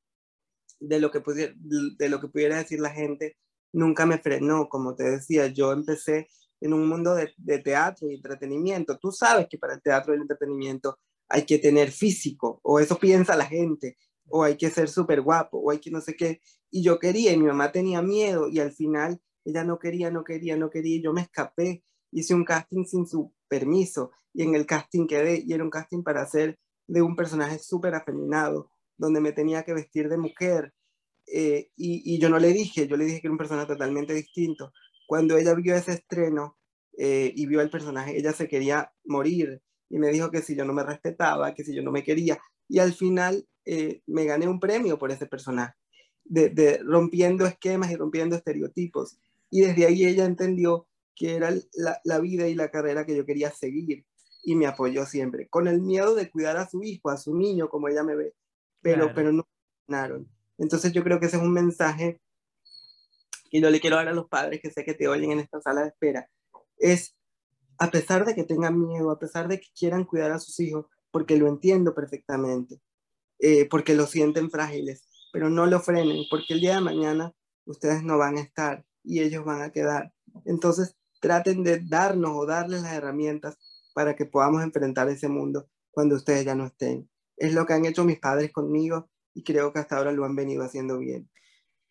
[0.81, 3.37] de, lo, que pudiera, de lo que pudiera decir la gente,
[3.73, 4.69] nunca me frenó.
[4.69, 6.29] Como te decía, yo empecé
[6.61, 8.99] en un mundo de, de, teatro y entretenimiento.
[8.99, 12.99] Tú sabes que para el teatro y el entretenimiento hay que tener físico, o eso
[12.99, 13.97] piensa la gente,
[14.29, 16.41] o hay que ser súper guapo, o hay que no sé qué.
[16.71, 20.25] Y yo quería, y mi mamá tenía miedo, y al final ella no quería, no
[20.25, 24.55] quería, no quería, y yo me escapé, hice un casting sin su permiso, y en
[24.55, 29.21] el casting quedé, y era un casting para hacer de un personaje súper afeminado, donde
[29.21, 30.73] me tenía que vestir de mujer.
[31.33, 34.13] Eh, y, y, yo no le dije, yo le dije que era un personaje totalmente
[34.13, 34.73] distinto.
[35.11, 36.57] Cuando ella vio ese estreno
[36.97, 40.65] eh, y vio el personaje, ella se quería morir y me dijo que si yo
[40.65, 42.39] no me respetaba, que si yo no me quería.
[42.69, 45.75] Y al final eh, me gané un premio por ese personaje,
[46.23, 49.19] de, de, rompiendo esquemas y rompiendo estereotipos.
[49.51, 53.27] Y desde ahí ella entendió que era la, la vida y la carrera que yo
[53.27, 54.07] quería seguir
[54.45, 57.69] y me apoyó siempre, con el miedo de cuidar a su hijo, a su niño,
[57.69, 58.37] como ella me ve,
[58.81, 59.15] pero, claro.
[59.17, 59.49] pero no
[59.89, 60.29] funcionaron.
[60.57, 62.21] Entonces yo creo que ese es un mensaje
[63.51, 65.61] y yo le quiero dar a los padres que sé que te oyen en esta
[65.61, 66.29] sala de espera,
[66.79, 67.17] es
[67.79, 70.87] a pesar de que tengan miedo, a pesar de que quieran cuidar a sus hijos,
[71.11, 72.81] porque lo entiendo perfectamente,
[73.39, 77.35] eh, porque lo sienten frágiles, pero no lo frenen, porque el día de mañana
[77.65, 80.13] ustedes no van a estar y ellos van a quedar.
[80.45, 83.57] Entonces traten de darnos o darles las herramientas
[83.95, 87.09] para que podamos enfrentar ese mundo cuando ustedes ya no estén.
[87.37, 90.37] Es lo que han hecho mis padres conmigo y creo que hasta ahora lo han
[90.37, 91.31] venido haciendo bien.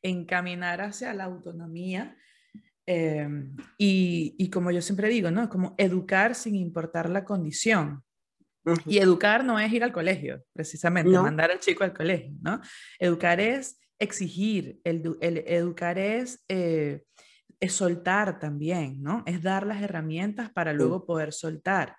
[0.01, 2.15] Encaminar hacia la autonomía
[2.85, 3.27] eh,
[3.77, 5.47] y, y, como yo siempre digo, ¿no?
[5.47, 8.03] Como educar sin importar la condición.
[8.65, 8.83] Uh -huh.
[8.87, 11.21] Y educar no es ir al colegio, precisamente, no.
[11.21, 12.59] mandar al chico al colegio, ¿no?
[12.97, 16.43] Educar es exigir, el, el educar es...
[16.49, 17.03] Eh,
[17.61, 19.21] es soltar también, ¿no?
[19.25, 21.97] Es dar las herramientas para luego poder soltar.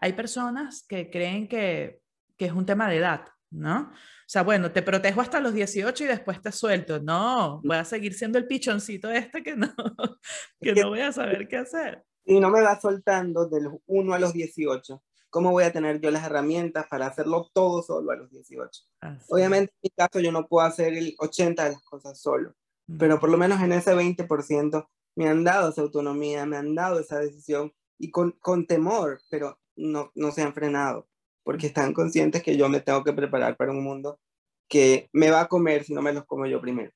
[0.00, 2.00] Hay personas que creen que,
[2.36, 3.90] que es un tema de edad, ¿no?
[4.28, 7.00] O sea, bueno, te protejo hasta los 18 y después te suelto.
[7.00, 9.72] No, voy a seguir siendo el pichoncito este que no,
[10.60, 12.04] que no voy a saber qué hacer.
[12.26, 15.02] Y no me va soltando del 1 a los 18.
[15.30, 18.82] ¿Cómo voy a tener yo las herramientas para hacerlo todo solo a los 18?
[19.30, 22.54] Obviamente, en mi caso, yo no puedo hacer el 80 de las cosas solo,
[22.98, 27.00] pero por lo menos en ese 20% me han dado esa autonomía, me han dado
[27.00, 31.08] esa decisión y con, con temor, pero no, no se han frenado
[31.48, 34.20] porque están conscientes que yo me tengo que preparar para un mundo
[34.68, 36.92] que me va a comer si no me los como yo primero.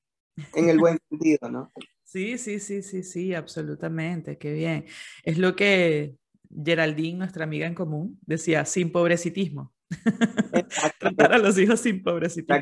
[0.53, 1.71] En el buen sentido, ¿no?
[2.03, 4.85] Sí, sí, sí, sí, sí, absolutamente, qué bien.
[5.23, 6.17] Es lo que
[6.63, 9.73] Geraldine, nuestra amiga en común, decía, sin pobrecitismo.
[10.99, 12.61] Tratar a los hijos sin pobrecitismo.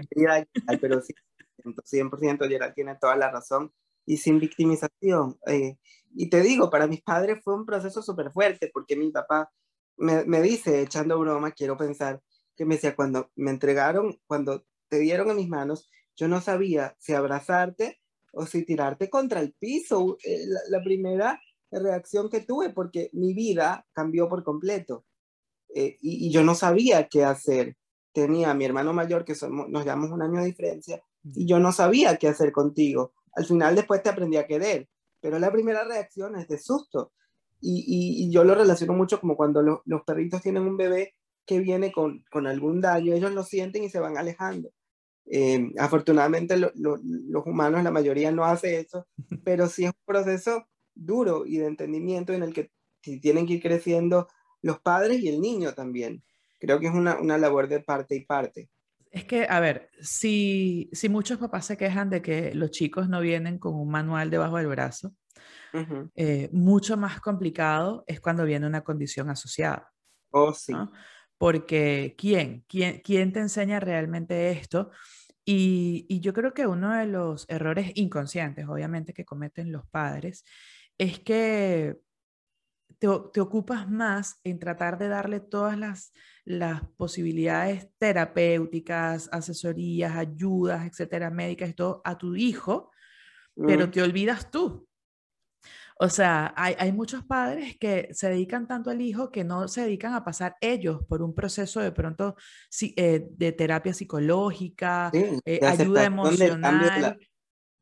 [0.79, 1.13] Pero sí,
[1.61, 3.69] 100% Gerald tiene toda la razón
[4.05, 5.37] y sin victimización.
[5.45, 5.75] Eh,
[6.15, 9.51] y te digo, para mis padres fue un proceso súper fuerte porque mi papá
[9.97, 12.21] me, dice, echando broma, quiero pensar,
[12.55, 16.95] que me decía, cuando me entregaron, cuando te dieron en mis manos, yo no sabía
[16.99, 18.01] si abrazarte
[18.33, 20.17] o si tirarte contra el piso.
[20.23, 25.05] Eh, la, primera reacción que tuve, porque mi vida cambió por completo
[25.73, 27.77] eh, y, yo no sabía qué hacer.
[28.13, 31.59] Tenía a mi hermano mayor, que somos, nos llevamos un año de diferencia, y yo
[31.59, 33.13] no sabía qué hacer contigo.
[33.33, 34.89] Al final después te aprendí a querer,
[35.21, 37.13] pero la primera reacción es de susto.
[37.63, 41.13] Y, y, yo lo relaciono mucho como cuando los perritos tienen un bebé
[41.45, 44.71] que viene con, con, algún daño, ellos lo sienten y se van alejando.
[45.25, 49.07] Eh, afortunadamente los humanos, la mayoría no hace eso,
[49.45, 52.71] pero sí es un proceso duro y de entendimiento en el que
[53.21, 54.27] tienen que ir creciendo
[54.61, 56.23] los padres y el niño también.
[56.59, 58.69] Creo que es una, una labor de parte y parte.
[59.09, 63.19] Es que, a ver, si, si muchos papás se quejan de que los chicos no
[63.19, 65.13] vienen con un manual debajo del brazo,
[66.15, 69.91] eh, mucho más complicado es cuando viene una condición asociada.
[70.31, 70.73] Oh, sí.
[71.37, 72.65] Porque ¿quién?
[72.67, 73.01] ¿quién?
[73.03, 74.91] ¿Quién te enseña realmente esto?
[75.43, 80.45] Y, y, yo creo que uno de los errores inconscientes, obviamente, que cometen los padres,
[80.99, 81.99] es que
[82.99, 86.13] te, te ocupas más en tratar de darle todas las,
[86.45, 92.91] las posibilidades terapéuticas, asesorías, ayudas, etcétera, médicas y todo a tu hijo,
[93.55, 94.87] pero te olvidas tú.
[96.03, 100.15] O sea, hay, muchos padres que se dedican tanto al hijo que no se dedican
[100.15, 102.35] a pasar ellos por un proceso de pronto
[102.81, 107.19] eh, de terapia psicológica, eh, ayuda emocional,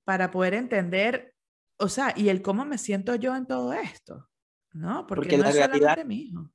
[0.04, 1.34] para poder entender,
[1.78, 4.28] o sea, y el cómo me siento yo en todo esto,
[4.74, 5.08] ¿no?
[5.08, 6.52] Porque, no es solamente mi hijo.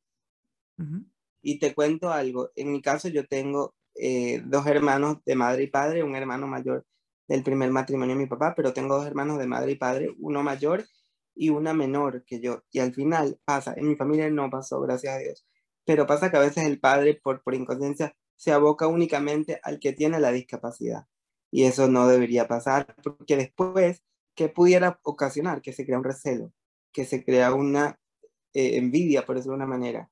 [1.41, 5.69] Y te cuento algo, en mi caso yo tengo eh, dos hermanos de madre y
[5.69, 6.85] padre, un hermano mayor
[7.27, 10.43] del primer matrimonio de mi papá, pero tengo dos hermanos de madre y padre, uno
[10.43, 10.85] mayor
[11.35, 12.63] y una menor que yo.
[12.71, 15.47] Y al final pasa, en mi familia no pasó, gracias a Dios,
[15.85, 19.93] pero pasa que a veces el padre por, por inconsciencia se aboca únicamente al que
[19.93, 21.07] tiene la discapacidad.
[21.51, 24.03] Y eso no debería pasar, porque después,
[24.35, 25.63] ¿qué pudiera ocasionar?
[25.63, 26.53] Que se crea un recelo,
[26.93, 27.99] que se crea una
[28.55, 30.11] eh, envidia, por decirlo de una manera.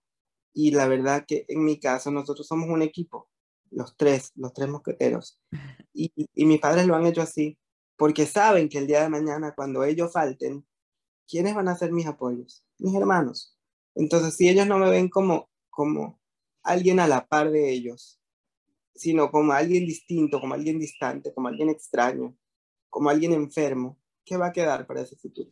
[0.54, 3.28] Y la verdad que en mi caso nosotros somos un equipo,
[3.70, 5.40] los tres, los tres mosqueteros.
[5.94, 7.58] Y, y mis padres lo han hecho así,
[7.98, 10.64] porque saben que el día de mañana, cuando ellos falten,
[11.28, 12.64] ¿quiénes van a ser mis apoyos?
[12.78, 13.56] Mis hermanos.
[13.94, 16.20] Entonces, si ellos no me ven como, como
[16.62, 18.20] alguien a la par de ellos,
[18.94, 22.36] sino como alguien distinto, como alguien distante, como alguien extraño,
[22.88, 25.50] como alguien enfermo, ¿qué va a quedar para ese futuro?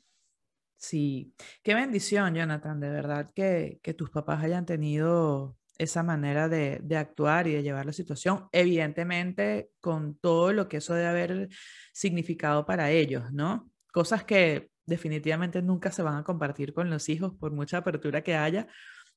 [0.77, 6.79] Sí, qué bendición, Jonathan, de verdad que, que tus papás hayan tenido esa manera de,
[6.83, 11.49] de, actuar y de llevar la situación, evidentemente con todo lo que eso debe haber
[11.93, 13.71] significado para ellos, ¿no?
[13.93, 18.35] Cosas que definitivamente nunca se van a compartir con los hijos por mucha apertura que
[18.35, 18.67] haya.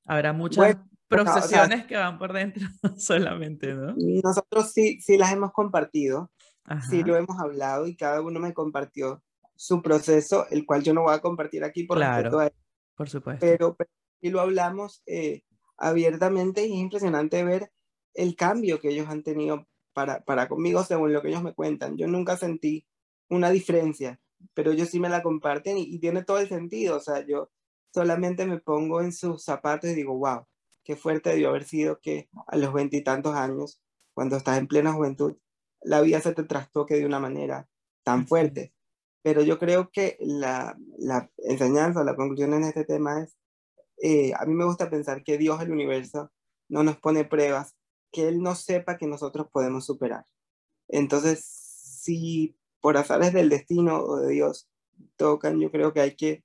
[0.06, 2.66] Habrá muchas procesiones que van por dentro
[2.98, 3.96] solamente, ¿no?
[4.24, 6.32] Nosotros sí, sí las hemos compartido,
[6.90, 9.22] sí lo hemos hablado y cada uno me compartió
[9.56, 12.52] su proceso, el cual yo no voy a compartir aquí por claro, a
[12.96, 13.46] Por supuesto.
[13.46, 13.76] Pero,
[14.22, 15.42] sí lo hablamos eh,
[15.78, 17.72] abiertamente y es impresionante ver
[18.14, 21.98] el cambio que ellos han tenido para, para conmigo según lo que ellos me cuentan.
[21.98, 22.86] Yo nunca sentí
[23.30, 24.20] una diferencia
[24.54, 26.98] pero ellos sí me la comparten y, tiene todo el sentido.
[26.98, 27.50] O sea, yo
[27.94, 30.46] solamente me pongo en sus zapatos y digo, wow,
[30.84, 33.82] qué fuerte debió haber sido que a los veintitantos años,
[34.14, 35.36] cuando estás en plena juventud,
[35.82, 37.68] la vida se te trastoque de una manera
[38.04, 38.74] tan fuerte.
[39.22, 43.38] Pero yo creo que la, la enseñanza, la conclusión en este tema es,
[44.02, 46.32] eh, a mí me gusta pensar que Dios, el universo,
[46.68, 47.76] no nos pone pruebas
[48.12, 50.26] que Él no sepa que nosotros podemos superar.
[50.88, 54.68] Entonces, si por azares del destino o de Dios
[55.16, 56.44] tocan, yo creo que hay que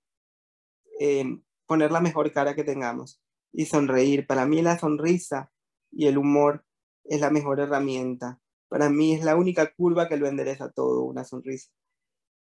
[1.01, 1.24] eh,
[1.66, 3.20] poner la mejor cara que tengamos
[3.53, 4.24] y sonreír.
[4.24, 5.51] Para mí la sonrisa
[5.91, 6.64] y el humor
[7.03, 8.41] es la mejor herramienta.
[8.68, 11.72] Para mí es la única curva que lo endereza todo, una sonrisa.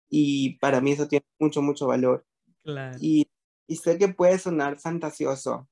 [0.08, 2.24] Y para mí eso tiene mucho, mucho valor.
[3.02, 3.28] Y,
[3.66, 5.68] y sé que puede sonar fantasioso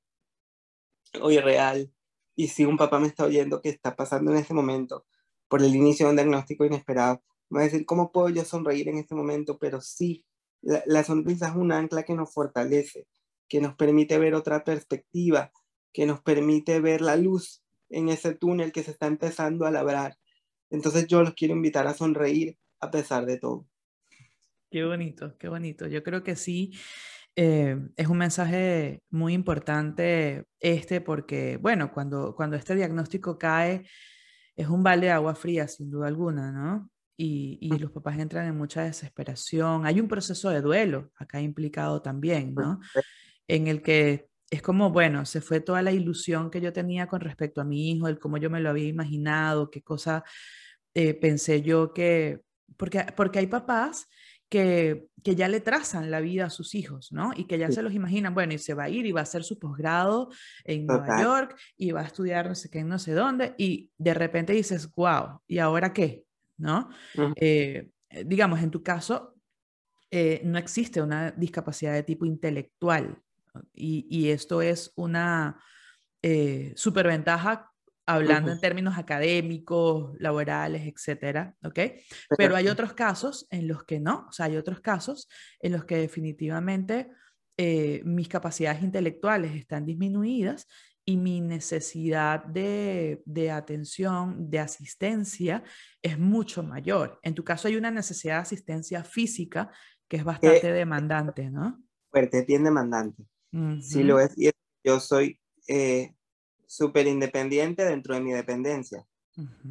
[1.21, 1.93] o irreal.
[2.35, 5.05] Y si un papá me está oyendo que está pasando en este momento
[5.47, 7.21] por el inicio de un diagnóstico inesperado,
[7.55, 9.57] me va a decir, ¿cómo puedo yo sonreír en este momento?
[9.57, 10.25] Pero sí,
[10.61, 13.07] la, la sonrisa es un ancla que nos fortalece,
[13.47, 15.53] que nos permite ver otra perspectiva,
[15.93, 20.17] que nos permite ver la luz en ese túnel que se está empezando a labrar.
[20.69, 23.65] Entonces yo los quiero invitar a sonreír a pesar de todo.
[24.69, 25.87] Qué bonito, qué bonito.
[25.87, 26.73] Yo creo que sí.
[27.37, 33.85] Eh, es un mensaje muy importante este porque, bueno, cuando, cuando este diagnóstico cae,
[34.57, 36.89] es un balde de agua fría, sin duda alguna, ¿no?
[37.17, 39.85] Y, y, los papás entran en mucha desesperación.
[39.85, 42.81] Hay un proceso de duelo acá implicado también, ¿no?
[43.47, 47.21] En el que es como, bueno, se fue toda la ilusión que yo tenía con
[47.21, 50.23] respecto a mi hijo, el cómo yo me lo había imaginado, qué cosa
[50.93, 52.41] eh, pensé yo que,
[52.77, 54.07] porque, porque hay papás
[54.47, 57.31] que, que, ya le trazan la vida a sus hijos, ¿no?
[57.35, 59.23] Y que ya se los imaginan, bueno, y se va a ir y va a
[59.23, 60.29] hacer su posgrado
[60.63, 64.13] en Nueva York y va a estudiar no sé qué, no sé dónde, y de
[64.13, 66.24] repente dices, wow, ¿y ahora qué?
[66.57, 66.89] ¿No?
[67.35, 67.91] Eh,
[68.25, 69.35] digamos, en tu caso,
[70.11, 73.21] eh, no existe una discapacidad de tipo intelectual
[73.73, 75.59] y, y esto es una
[76.21, 77.71] eh, superventaja
[78.05, 81.79] hablando en términos académicos, laborales, etcétera, ¿ok?
[82.37, 85.27] Pero hay otros casos en los que no, o sea, hay otros casos
[85.59, 87.09] en los que definitivamente
[87.57, 90.67] eh, mis capacidades intelectuales están disminuidas
[91.05, 95.63] y mi necesidad de, de, atención, de asistencia,
[96.01, 97.19] es mucho mayor.
[97.21, 99.71] En tu caso hay una necesidad de asistencia física
[100.07, 101.81] que es bastante demandante, ¿no?
[102.09, 103.23] Fuerte, bien demandante.
[103.81, 104.37] Sí lo es.
[104.37, 104.49] Y
[104.83, 106.15] yo soy eh,
[106.65, 109.05] súper independiente dentro de mi dependencia,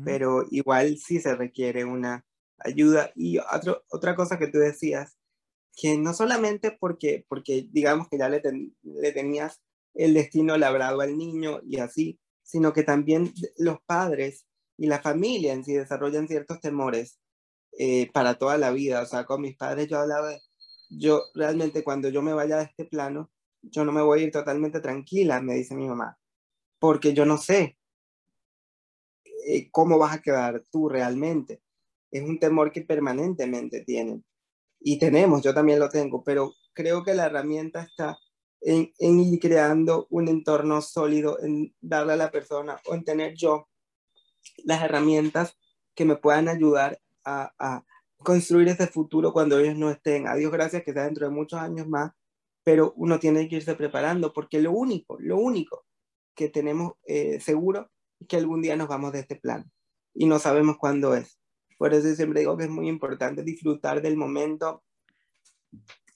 [0.05, 2.25] pero igual sí se requiere una
[2.59, 3.11] ayuda.
[3.15, 5.19] Y otro, otra cosa que tú decías,
[5.77, 8.41] que no solamente porque, porque digamos que ya le,
[8.83, 9.61] le tenías
[9.95, 15.53] el destino labrado al niño y así, sino que también los padres y la familia
[15.53, 17.19] en sí desarrollan ciertos temores
[17.79, 19.03] eh, para toda la vida.
[19.03, 20.41] O sea, con mis padres yo hablaba de,
[20.91, 23.31] yo realmente cuando yo me vaya de este plano,
[23.63, 26.19] yo no me voy a ir totalmente tranquila, me dice mi mamá
[26.85, 27.79] porque yo no sé
[29.47, 31.63] eh, cómo vas a quedar tú realmente.
[32.11, 34.23] Es un temor que permanentemente tienen.
[34.81, 38.19] Y tenemos, yo también lo tengo, pero creo que la herramienta está
[38.65, 43.69] en, ir creando un entorno sólido, en darle a la persona o en tener yo
[44.65, 45.57] las herramientas
[45.95, 47.85] que me puedan ayudar a, a
[48.19, 50.27] construir ese futuro cuando ellos no estén.
[50.27, 52.13] A Dios gracias que sea dentro de muchos años más,
[52.65, 55.85] pero uno tiene que irse preparando porque lo único, lo único
[56.35, 57.91] que tenemos eh, seguro
[58.27, 59.71] que algún día nos vamos de este plan
[60.15, 61.39] y no sabemos cuándo es.
[61.77, 64.83] Por eso siempre digo que es muy importante disfrutar del momento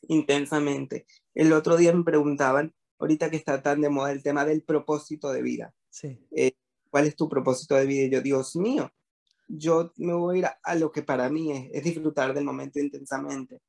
[0.03, 1.07] intensamente.
[1.35, 5.31] El otro día me preguntaban, ahorita que está tan de moda el tema del propósito
[5.31, 5.75] de vida.
[5.91, 6.19] Sí.
[6.31, 6.53] Eh,
[6.91, 8.05] ¿Cuál es tu propósito de vida?
[8.05, 8.91] Y yo, Dios mío,
[9.49, 12.79] yo me voy a ir a, lo que para mí es, es disfrutar del momento
[12.79, 13.61] intensamente.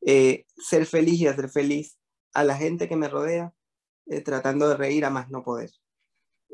[0.00, 1.98] Eh, ser feliz y hacer feliz
[2.32, 3.54] a la gente que me rodea,
[4.24, 5.70] tratando de reír a más no poder.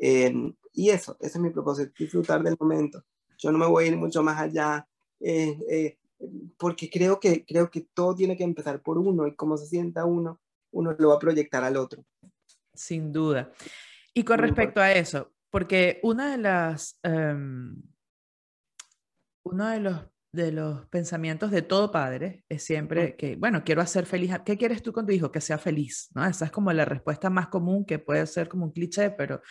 [0.00, 3.04] Em, y eso, ese es mi propósito, disfrutar del momento.
[3.38, 4.88] Yo no me voy a ir mucho más allá,
[5.20, 5.98] eh, eh,
[6.56, 10.04] porque creo que, creo que todo tiene que empezar por uno y como se sienta
[10.04, 10.40] uno,
[10.72, 12.04] uno lo va a proyectar al otro.
[12.74, 13.52] Sin duda.
[14.14, 17.82] Y con respecto a eso, porque una de las, um,
[19.44, 20.00] uno de los,
[20.32, 24.32] de los pensamientos de todo padre es siempre que, bueno, quiero hacer feliz.
[24.44, 25.32] ¿Qué quieres tú con tu hijo?
[25.32, 26.24] Que sea feliz, ¿no?
[26.24, 29.42] Esa es como la respuesta más común que puede ser como un cliché, pero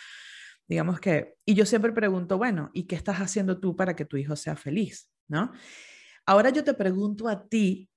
[0.70, 4.18] Digamos que, y yo siempre pregunto, bueno, ¿y qué estás haciendo tú para que tu
[4.18, 5.10] hijo sea feliz?
[5.28, 5.52] ¿No?
[6.30, 7.90] Ahora yo te pregunto a ti,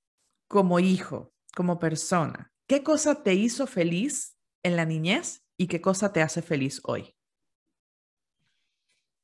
[0.49, 6.15] como hijo, como persona, ¿qué cosa te hizo feliz en la niñez y qué cosa
[6.15, 7.15] te hace feliz hoy?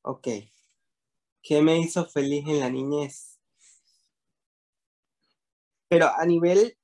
[0.03, 0.27] Ok.
[1.41, 3.39] ¿Qué me hizo feliz en la niñez?
[5.87, 6.77] Pero a nivel,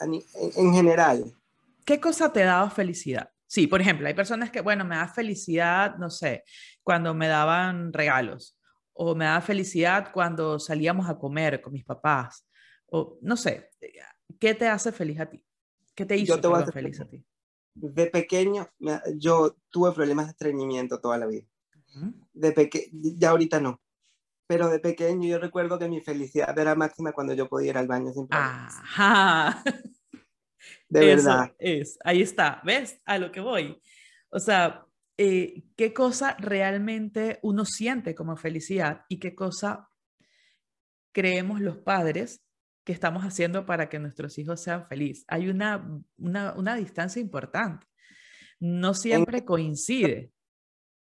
[0.00, 1.36] en general.
[1.84, 3.32] ¿Qué cosa te daba felicidad?
[3.48, 6.44] Sí, por ejemplo, hay personas que, bueno, me da felicidad, no sé,
[6.84, 8.56] cuando me daban regalos,
[8.94, 12.46] o me da felicidad cuando salíamos a comer con mis papás,
[12.86, 13.70] o no sé,
[14.38, 15.44] ¿qué te hace feliz a ti?
[15.94, 16.40] ¿Qué te hizo
[16.72, 17.24] feliz a ti?
[17.74, 18.68] De pequeño,
[19.16, 21.46] yo tuve problemas de estreñimiento toda la vida.
[22.32, 23.80] De pequeño, ya ahorita no.
[24.46, 27.86] Pero de pequeño yo recuerdo que mi felicidad era máxima cuando yo podía ir al
[27.86, 28.74] baño sin problemas.
[28.82, 29.64] Ajá.
[30.88, 31.52] De verdad.
[31.58, 33.00] Es, ahí está, ¿ves?
[33.04, 33.80] A lo que voy.
[34.30, 34.86] O sea,
[35.16, 39.88] eh, qué cosa realmente uno siente como felicidad y qué cosa
[41.12, 42.42] creemos los padres
[42.84, 45.24] que estamos haciendo para que nuestros hijos sean felices.
[45.28, 47.86] Hay una, una, distancia importante.
[48.60, 50.32] No siempre coincide.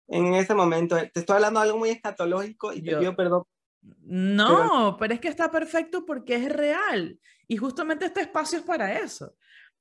[0.09, 3.45] En ese momento, te estoy hablando de algo muy escatológico y te pido perdón
[4.03, 5.15] no, pero...
[5.15, 7.19] es que está perfecto porque es real.
[7.49, 9.37] Y justamente este espacio es para eso.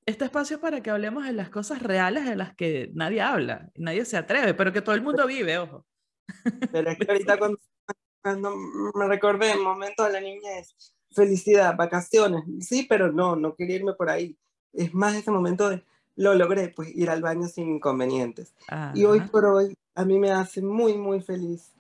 [0.06, 3.72] Este espacio es para que hablemos de las cosas reales de las que nadie habla,
[3.76, 5.86] nadie se atreve, pero que todo el mundo vive, ojo.
[6.72, 8.56] Pero es que ahorita cuando,
[8.96, 10.76] me recordé el momento de la niñez,
[11.12, 14.36] felicidad, vacaciones, sí, pero no, no quería irme por ahí.
[14.74, 15.84] Es más ese momento de,
[16.16, 18.56] lo logré, pues ir al baño sin inconvenientes.
[18.96, 21.76] Y hoy por hoy a mí me hace muy, muy feliz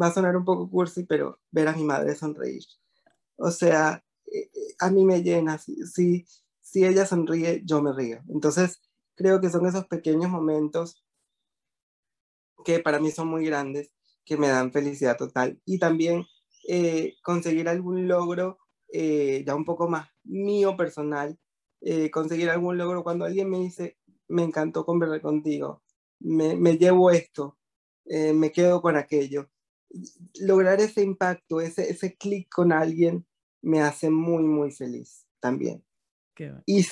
[0.00, 2.64] va a sonar un poco cursi, pero ver a mi madre sonreír.
[3.36, 5.58] O sea, eh, eh, a mí me llena.
[5.58, 6.26] Si,
[6.80, 8.20] si, ella sonríe, yo me río.
[8.28, 8.80] Entonces,
[9.14, 11.02] creo que son esos pequeños momentos
[12.64, 13.90] que para mí son muy grandes,
[14.24, 15.60] que me dan felicidad total.
[15.64, 16.26] Y también
[16.68, 18.58] eh, conseguir algún logro
[18.88, 21.38] ya un poco más mío personal,
[22.12, 25.82] conseguir algún logro cuando alguien me dice, me encantó conversar contigo,
[26.20, 27.58] me, llevo esto,
[28.06, 29.50] me quedo con aquello
[30.40, 33.26] lograr ese impacto, ese clic con alguien,
[33.62, 35.85] me hace muy, muy feliz también.
[36.66, 36.86] Y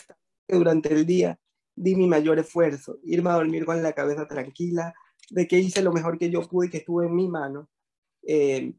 [0.48, 1.38] durante el día
[1.74, 4.94] di mi mayor esfuerzo, irme a dormir con la cabeza tranquila,
[5.30, 7.68] de que hice lo mejor que yo pude y que estuve en mi mano,
[8.22, 8.74] eh,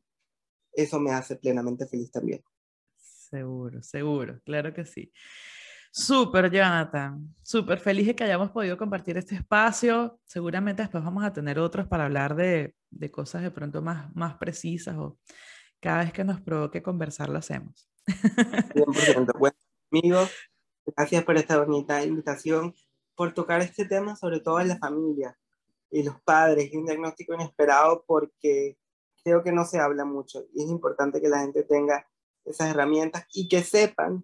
[0.74, 2.44] eso me hace plenamente feliz también.
[2.98, 5.12] Seguro, seguro, claro que sí.
[5.92, 7.34] Súper, Jonathan.
[7.42, 10.20] Súper feliz de que hayamos podido compartir este espacio.
[10.26, 14.36] Seguramente después vamos a tener otros para hablar de, de cosas de pronto más, más
[14.36, 15.18] precisas o
[15.80, 17.90] cada vez que nos provoque conversar lo hacemos.
[18.08, 19.40] 100%.
[19.40, 19.56] Bueno,
[19.90, 20.32] amigos,
[20.86, 22.76] gracias por esta bonita invitación,
[23.16, 25.38] por tocar este tema, sobre todo en la familia
[25.90, 28.78] y los padres, un diagnóstico inesperado porque
[29.24, 32.08] creo que no se habla mucho y es importante que la gente tenga
[32.44, 34.24] esas herramientas y que sepan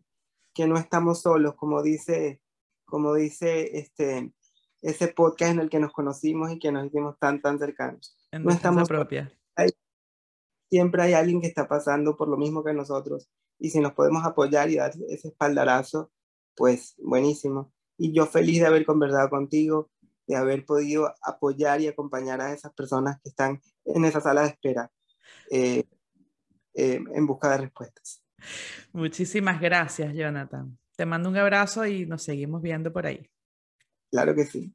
[0.53, 2.41] que no estamos solos, como dice,
[2.86, 4.34] como dice este,
[4.82, 8.18] ese podcast en el que nos conocimos y que nos hicimos tan, tan cercanos.
[8.32, 9.32] En no estamos propia.
[10.70, 13.30] siempre hay alguien que está pasando por lo mismo que nosotros.
[13.59, 16.12] Y si nos podemos apoyar y dar ese espaldarazo,
[16.56, 17.74] pues buenísimo.
[17.97, 19.89] Y yo feliz de haber conversado contigo,
[20.28, 24.47] de haber podido apoyar y acompañar a esas personas que están en esa sala de
[24.49, 24.91] espera
[25.49, 25.84] eh,
[26.74, 28.24] eh, en busca de respuestas.
[28.93, 30.78] Muchísimas gracias, Jonathan.
[30.95, 33.30] Te mando un abrazo y nos seguimos viendo por ahí.
[34.10, 34.74] Claro que sí.